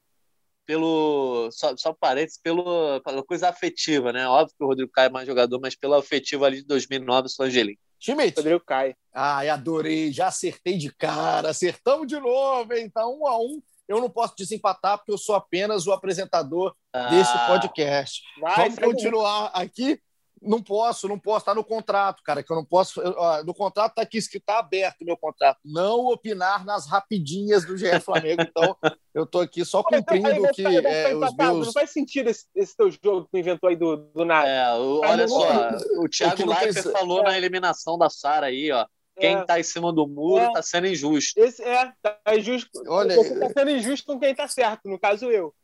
[0.67, 4.27] pelo só, só parênteses, pelo, pela coisa afetiva, né?
[4.27, 7.47] Óbvio que o Rodrigo Caio é mais jogador, mas pela afetiva ali de 2009, sou
[7.47, 7.77] Angelim.
[8.01, 8.37] Schmidt.
[8.37, 8.97] Rodrigo Caio.
[9.15, 12.91] Ai, adorei, já acertei de cara, acertamos de novo, hein?
[12.91, 13.63] Tá um a um.
[13.89, 18.23] Eu não posso desempatar porque eu sou apenas o apresentador ah, desse podcast.
[18.41, 20.01] Vai, Vamos continuar aqui
[20.43, 23.01] não posso, não posso, tá no contrato, cara, que eu não posso.
[23.01, 25.59] Eu, ó, no contrato tá aqui escrito, tá aberto o meu contrato.
[25.65, 28.43] Não opinar nas rapidinhas do GE Flamengo.
[28.43, 28.77] Então,
[29.15, 31.67] eu tô aqui só cumprindo o que é, os meus.
[31.67, 34.49] Não faz sentido esse, esse, teu jogo que tu inventou aí do, do nada.
[34.49, 36.93] É, o, olha só, o Thiago Leifert fez...
[36.93, 37.25] falou é.
[37.25, 38.87] na eliminação da Sara aí, ó.
[39.19, 39.45] Quem é.
[39.45, 40.53] tá em cima do muro é.
[40.53, 41.39] tá sendo injusto.
[41.41, 42.71] Esse, é, tá injusto.
[42.87, 45.55] Olha, Você tá sendo injusto com quem tá certo, no caso eu.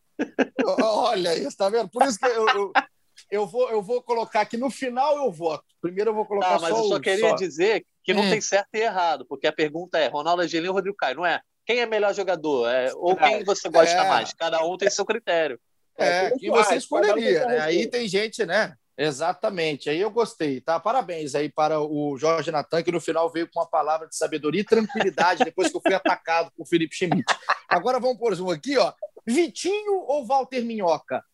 [0.83, 1.89] Olha isso, tá vendo?
[1.89, 2.73] Por isso que eu, eu
[3.31, 5.65] eu vou, eu vou colocar aqui no final eu voto.
[5.81, 7.35] Primeiro eu vou colocar tá, mas só eu só um, queria só.
[7.35, 8.31] dizer que não hum.
[8.31, 11.41] tem certo e errado, porque a pergunta é Ronaldo Angelino ou Rodrigo Caio, não é?
[11.67, 12.69] Quem é melhor jogador?
[12.69, 14.09] É, ou quem você gosta é.
[14.09, 14.33] mais?
[14.35, 15.59] Cada um tem seu critério.
[15.97, 17.61] É, quem você escolheria, né?
[17.61, 18.75] Aí tem gente, né?
[18.97, 19.91] Exatamente.
[19.91, 20.79] Aí eu gostei, tá?
[20.79, 24.61] Parabéns aí para o Jorge Natan, que no final veio com uma palavra de sabedoria
[24.61, 27.25] e tranquilidade depois que eu fui atacado por Felipe Schmidt.
[27.69, 28.93] Agora vamos por um aqui, ó.
[29.27, 31.25] Vitinho ou Walter Minhoca?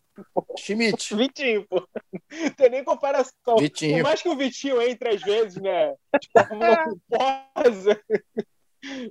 [0.59, 1.15] Schmidt.
[1.15, 1.87] Vitinho, pô.
[2.31, 3.57] Não tem nem comparação.
[3.59, 3.97] Vitinho.
[3.97, 5.95] Por mais que o Vitinho entre às vezes, né?
[6.21, 6.41] Tipo,
[7.15, 8.01] culposa.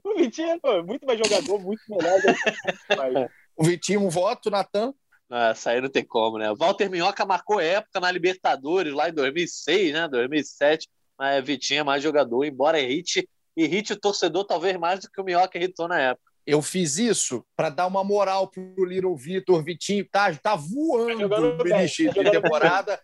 [0.03, 2.19] O Vitinho pô, muito mais jogador, muito melhor.
[3.13, 3.29] Né?
[3.55, 4.93] O Vitinho, um voto, Natan.
[5.29, 6.51] Ah, aí não tem como, né?
[6.51, 10.07] O Walter Minhoca marcou época na Libertadores lá em 2006, né?
[10.07, 10.87] 2007.
[11.17, 15.23] Mas Vitinho é mais jogador, embora irrite, irrite o torcedor talvez mais do que o
[15.23, 16.29] Minhoca irritou na época.
[16.47, 21.39] Eu fiz isso para dar uma moral pro Little Vitor, Vitinho, tá, tá voando tá
[21.39, 22.99] o beliche de temporada.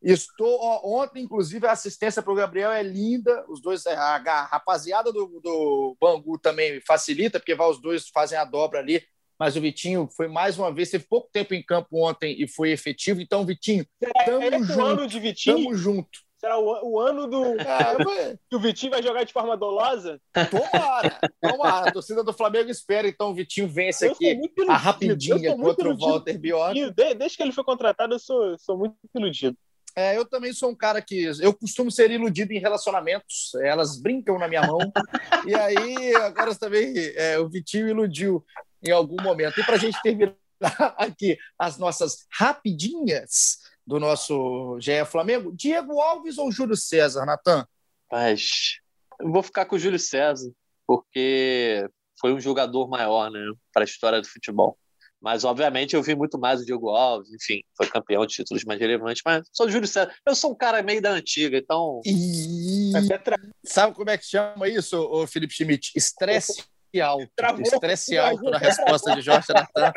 [0.00, 3.44] Estou ó, ontem, inclusive, a assistência para o Gabriel é linda.
[3.48, 8.38] Os dois, a, a rapaziada do, do Bangu também facilita, porque vai, os dois fazem
[8.38, 9.02] a dobra ali.
[9.38, 12.70] Mas o Vitinho foi mais uma vez, teve pouco tempo em campo ontem e foi
[12.72, 13.20] efetivo.
[13.20, 13.86] Então, Vitinho,
[14.24, 14.80] tamo é, junto.
[14.80, 15.56] ano de Vitinho?
[15.56, 16.18] Tamo junto.
[16.40, 20.20] Será o, o ano do É, que o Vitinho vai jogar de forma dolosa?
[20.50, 21.88] tomara, tomara.
[21.88, 25.96] A torcida do Flamengo espera, então o Vitinho vence Eu aqui a rapidinha contra o.
[25.96, 26.74] Walter Biota.
[26.74, 29.56] De- Desde que ele foi contratado, eu sou, sou muito iludido.
[29.96, 33.52] É, eu também sou um cara que eu costumo ser iludido em relacionamentos.
[33.60, 34.78] Elas brincam na minha mão.
[35.44, 38.44] e aí, agora também é, o Vitinho iludiu
[38.82, 39.60] em algum momento.
[39.60, 40.36] E para a gente terminar
[40.96, 47.66] aqui as nossas rapidinhas do nosso GE Flamengo, Diego Alves ou Júlio César, Natan?
[48.10, 48.78] Mas
[49.20, 50.50] eu vou ficar com o Júlio César,
[50.86, 51.88] porque
[52.20, 53.40] foi um jogador maior, né,
[53.72, 54.78] para a história do futebol.
[55.20, 58.78] Mas, obviamente, eu vi muito mais o Diego Alves, enfim, foi campeão de títulos mais
[58.78, 60.14] relevantes, mas sou o Júlio César.
[60.24, 62.00] Eu sou um cara meio da antiga, então.
[62.04, 62.92] E
[63.24, 63.36] tra...
[63.64, 65.90] sabe como é que chama isso, Felipe Schmidt?
[65.96, 66.62] Estresse
[67.00, 67.28] alto.
[67.36, 67.62] Travou.
[67.62, 69.92] Estresse alto na resposta de Jorge Natan.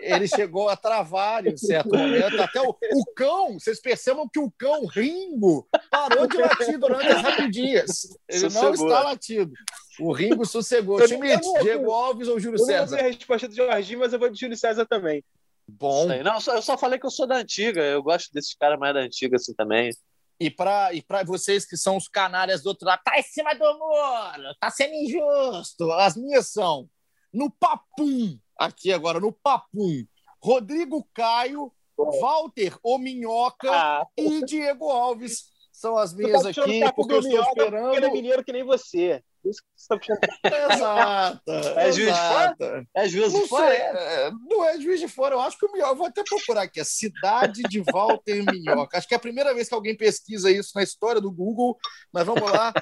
[0.00, 2.40] Ele chegou a travar em certo momento.
[2.42, 7.22] Até o, o cão, vocês percebam que o cão Ringo parou de latir durante as
[7.22, 8.16] rapidinhas.
[8.28, 8.86] Ele não Sossegou.
[8.88, 9.52] está latindo.
[10.00, 11.00] O Ringo sossegou.
[11.00, 12.98] Eu não- Schmidt, eu não- Diego Alves ou Júlio Eu não sei César?
[12.98, 15.24] a resposta do Jorginho, mas eu vou de Júlio César também.
[15.68, 16.06] Bom.
[16.06, 18.78] Não, eu só- eu só falei que eu sou da antiga, eu gosto desses caras
[18.78, 19.90] mais da antiga assim também.
[20.38, 23.54] E para e pra vocês que são os canalhas do outro lado, tá em cima
[23.54, 25.90] do muro, tá sendo injusto.
[25.92, 26.88] As minhas são
[27.32, 30.04] no papum, aqui agora, no papum.
[30.42, 36.96] Rodrigo Caio, Walter O Minhoca Ah, e Diego Alves são as minhas tá aqui, saco
[36.96, 38.12] porque eu estou é esperando.
[38.12, 39.22] mineiro que nem você.
[39.46, 41.52] Por isso que você tá puxando Exato.
[41.78, 42.86] É juiz de fora?
[42.94, 43.66] É juiz Não de fora?
[43.68, 45.34] sei, é, não é juiz de fora.
[45.34, 48.98] Eu acho que o Minhoca, eu vou até procurar aqui, a cidade de Walter Minhoca.
[48.98, 51.76] Acho que é a primeira vez que alguém pesquisa isso na história do Google,
[52.12, 52.72] mas vamos lá.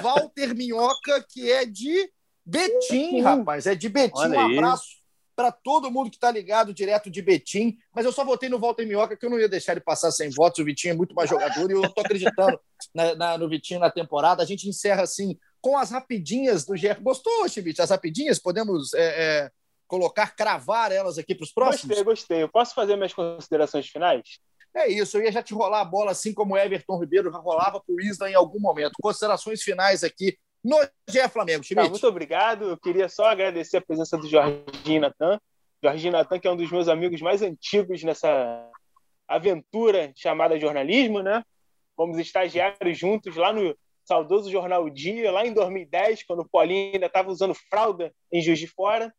[0.00, 2.10] Walter Minhoca, que é de
[2.46, 4.12] Betim, rapaz, é de Betim.
[4.16, 4.84] Olha Um abraço
[5.36, 7.76] para todo mundo que está ligado direto de Betim.
[7.92, 10.30] Mas eu só votei no Walter Minhoca, que eu não ia deixar ele passar sem
[10.30, 10.60] votos.
[10.60, 12.60] O Vitinho é muito mais jogador e eu estou acreditando
[12.94, 14.42] na- na- no Vitinho na temporada.
[14.42, 17.00] A gente encerra assim com as rapidinhas do GF.
[17.00, 17.80] Gostou, Chibit?
[17.80, 18.38] As rapidinhas?
[18.38, 19.00] Podemos é,
[19.44, 19.50] é,
[19.86, 21.86] colocar, cravar elas aqui para os próximos?
[21.86, 22.42] Gostei, gostei.
[22.42, 24.40] Eu posso fazer minhas considerações finais?
[24.76, 27.38] É isso, eu ia já te rolar a bola, assim como o Everton Ribeiro já
[27.38, 28.92] rolava para o Isla em algum momento.
[29.00, 30.76] Considerações finais aqui no
[31.08, 31.90] GE Flamengo, Tá, Schmidt.
[31.90, 32.64] muito obrigado.
[32.68, 35.40] Eu queria só agradecer a presença do Jorginho Natan.
[35.82, 38.68] Jorginho Natan, que é um dos meus amigos mais antigos nessa
[39.26, 41.42] aventura chamada jornalismo, né?
[41.96, 43.74] Fomos estagiários juntos lá no
[44.04, 48.58] saudoso Jornal Dia, lá em 2010, quando o Paulinho ainda estava usando fralda em Juiz
[48.58, 49.12] de Fora.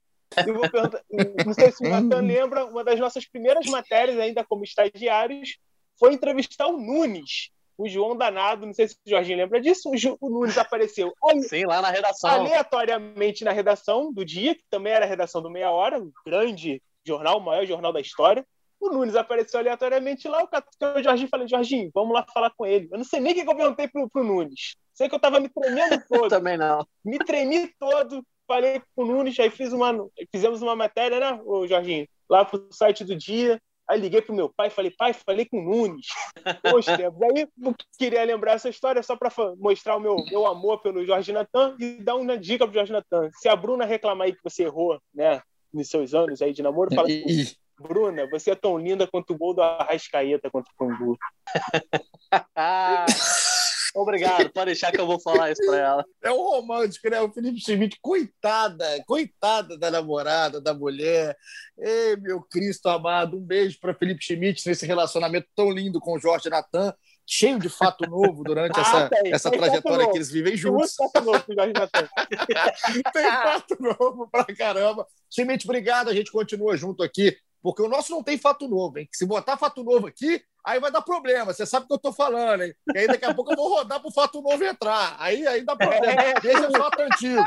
[0.45, 1.01] E eu vou perguntar,
[1.45, 5.57] não sei se o Natan lembra, uma das nossas primeiras matérias, ainda como estagiários,
[5.99, 8.65] foi entrevistar o Nunes, o João Danado.
[8.65, 9.89] Não sei se o Jorginho lembra disso.
[9.89, 11.13] O, Ju- o Nunes apareceu
[11.47, 12.29] Sim, lá na redação.
[12.29, 16.81] aleatoriamente na redação do dia, que também era a redação do Meia Hora, um grande
[17.07, 18.45] jornal, o maior jornal da história.
[18.85, 22.87] O Nunes apareceu aleatoriamente lá, o o Jorginho falei, Jorginho, vamos lá falar com ele.
[22.91, 24.75] Eu não sei nem o que eu perguntei pro, pro Nunes.
[24.93, 26.85] Sei que eu tava me tremendo todo, Também não.
[27.03, 29.91] me tremi todo, falei pro Nunes, aí fiz uma,
[30.31, 33.59] fizemos uma matéria, né, ô Jorginho, lá pro site do dia.
[33.87, 36.07] Aí liguei pro meu pai, falei, pai, falei com o Nunes.
[36.63, 36.87] Tempos.
[36.87, 41.31] Aí eu queria lembrar essa história só para mostrar o meu, meu amor pelo Jorge
[41.31, 43.29] Natan e dar uma dica pro Jorge Natan.
[43.33, 46.93] Se a Bruna reclamar aí que você errou, né, nos seus anos aí de namoro,
[46.95, 51.17] fala assim, Bruna, você é tão linda quanto o gol do Arrascaeta contra o Pangu.
[53.95, 56.05] Obrigado, pode deixar que eu vou falar isso pra ela.
[56.21, 57.21] É um romântico, né?
[57.21, 61.37] O Felipe Schmidt, coitada, coitada da namorada, da mulher.
[61.77, 66.19] Ei, meu Cristo amado, um beijo para Felipe Schmidt nesse relacionamento tão lindo com o
[66.19, 66.93] Jorge Natan,
[67.25, 70.53] cheio de fato novo durante Ah, essa, tem, essa tem trajetória fato que eles vivem
[70.57, 70.95] Tem muito juntos.
[70.97, 72.09] papo novo pro Jorge Natan.
[73.13, 75.07] Tem fato novo pra caramba.
[75.33, 79.09] Schmidt, obrigado, a gente continua junto aqui, porque o nosso não tem fato novo, hein?
[79.11, 81.51] Se botar fato novo aqui, aí vai dar problema.
[81.51, 82.75] Você sabe o que eu tô falando, hein?
[82.93, 85.15] E aí daqui a pouco eu vou rodar pro fato novo entrar.
[85.17, 86.39] Aí, aí dá problema.
[86.43, 87.43] Deixa os fatos antigos.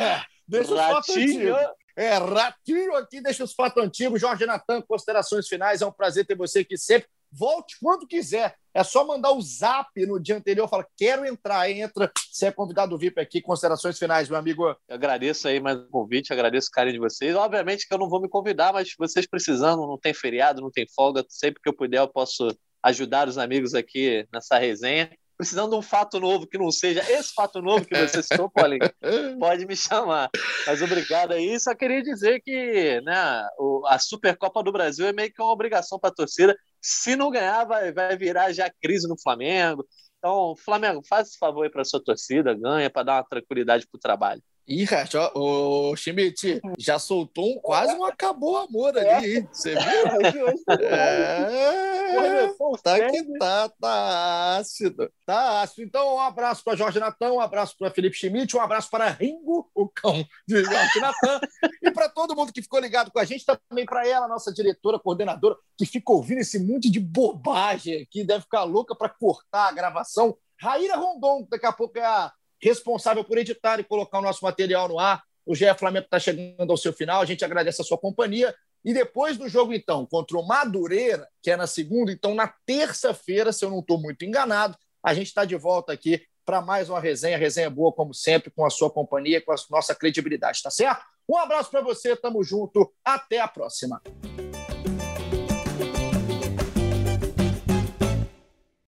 [0.00, 1.58] É, Deixa os fatos antigos.
[1.94, 4.18] É, ratinho aqui, deixa os fatos antigos.
[4.18, 5.82] Jorge Natan, considerações finais.
[5.82, 7.06] É um prazer ter você aqui sempre.
[7.30, 8.56] Volte quando quiser.
[8.78, 10.68] É só mandar o zap no dia anterior.
[10.68, 11.68] Fala, quero entrar.
[11.68, 12.08] Entra.
[12.30, 13.42] Você é convidado VIP aqui.
[13.42, 14.68] Considerações finais, meu amigo.
[14.68, 17.34] Eu agradeço aí mais o convite, agradeço o carinho de vocês.
[17.34, 20.86] Obviamente que eu não vou me convidar, mas vocês precisando, não tem feriado, não tem
[20.94, 25.10] folga, sempre que eu puder eu posso ajudar os amigos aqui nessa resenha.
[25.38, 28.80] Precisando de um fato novo que não seja esse fato novo que você citou, Paulinho,
[29.38, 30.28] pode me chamar.
[30.66, 31.58] Mas obrigado aí.
[31.60, 35.96] Só queria dizer que né, o- a Supercopa do Brasil é meio que uma obrigação
[35.98, 36.56] para a torcida.
[36.82, 39.86] Se não ganhar, vai, vai virar já crise no Flamengo.
[40.18, 44.00] Então, Flamengo, faz esse favor aí para sua torcida, ganha para dar uma tranquilidade pro
[44.00, 44.42] trabalho.
[44.68, 49.48] Ih, Racha, o Schmidt já soltou um, quase um acabou amor ali, hein?
[49.50, 49.78] Você viu?
[52.10, 52.48] É,
[52.82, 55.10] tá que tá, tá ácido.
[55.24, 55.82] Tá ácido.
[55.82, 59.70] Então, um abraço para Jorge Natan, um abraço para Felipe Schmidt, um abraço para Ringo,
[59.74, 61.40] o cão de Jorge Natan,
[61.82, 64.98] e para todo mundo que ficou ligado com a gente, também para ela, nossa diretora,
[64.98, 69.72] coordenadora, que fica ouvindo esse monte de bobagem aqui, deve ficar louca para cortar a
[69.72, 70.36] gravação.
[70.60, 74.88] Raíra Rondon, daqui a pouco é a responsável por editar e colocar o nosso material
[74.88, 75.22] no ar.
[75.46, 78.54] O GE Flamengo está chegando ao seu final, a gente agradece a sua companhia.
[78.84, 83.52] E depois do jogo, então, contra o Madureira, que é na segunda, então na terça-feira,
[83.52, 87.00] se eu não estou muito enganado, a gente está de volta aqui para mais uma
[87.00, 91.02] resenha, resenha boa, como sempre, com a sua companhia, com a nossa credibilidade, tá certo?
[91.28, 94.00] Um abraço para você, tamo junto, até a próxima.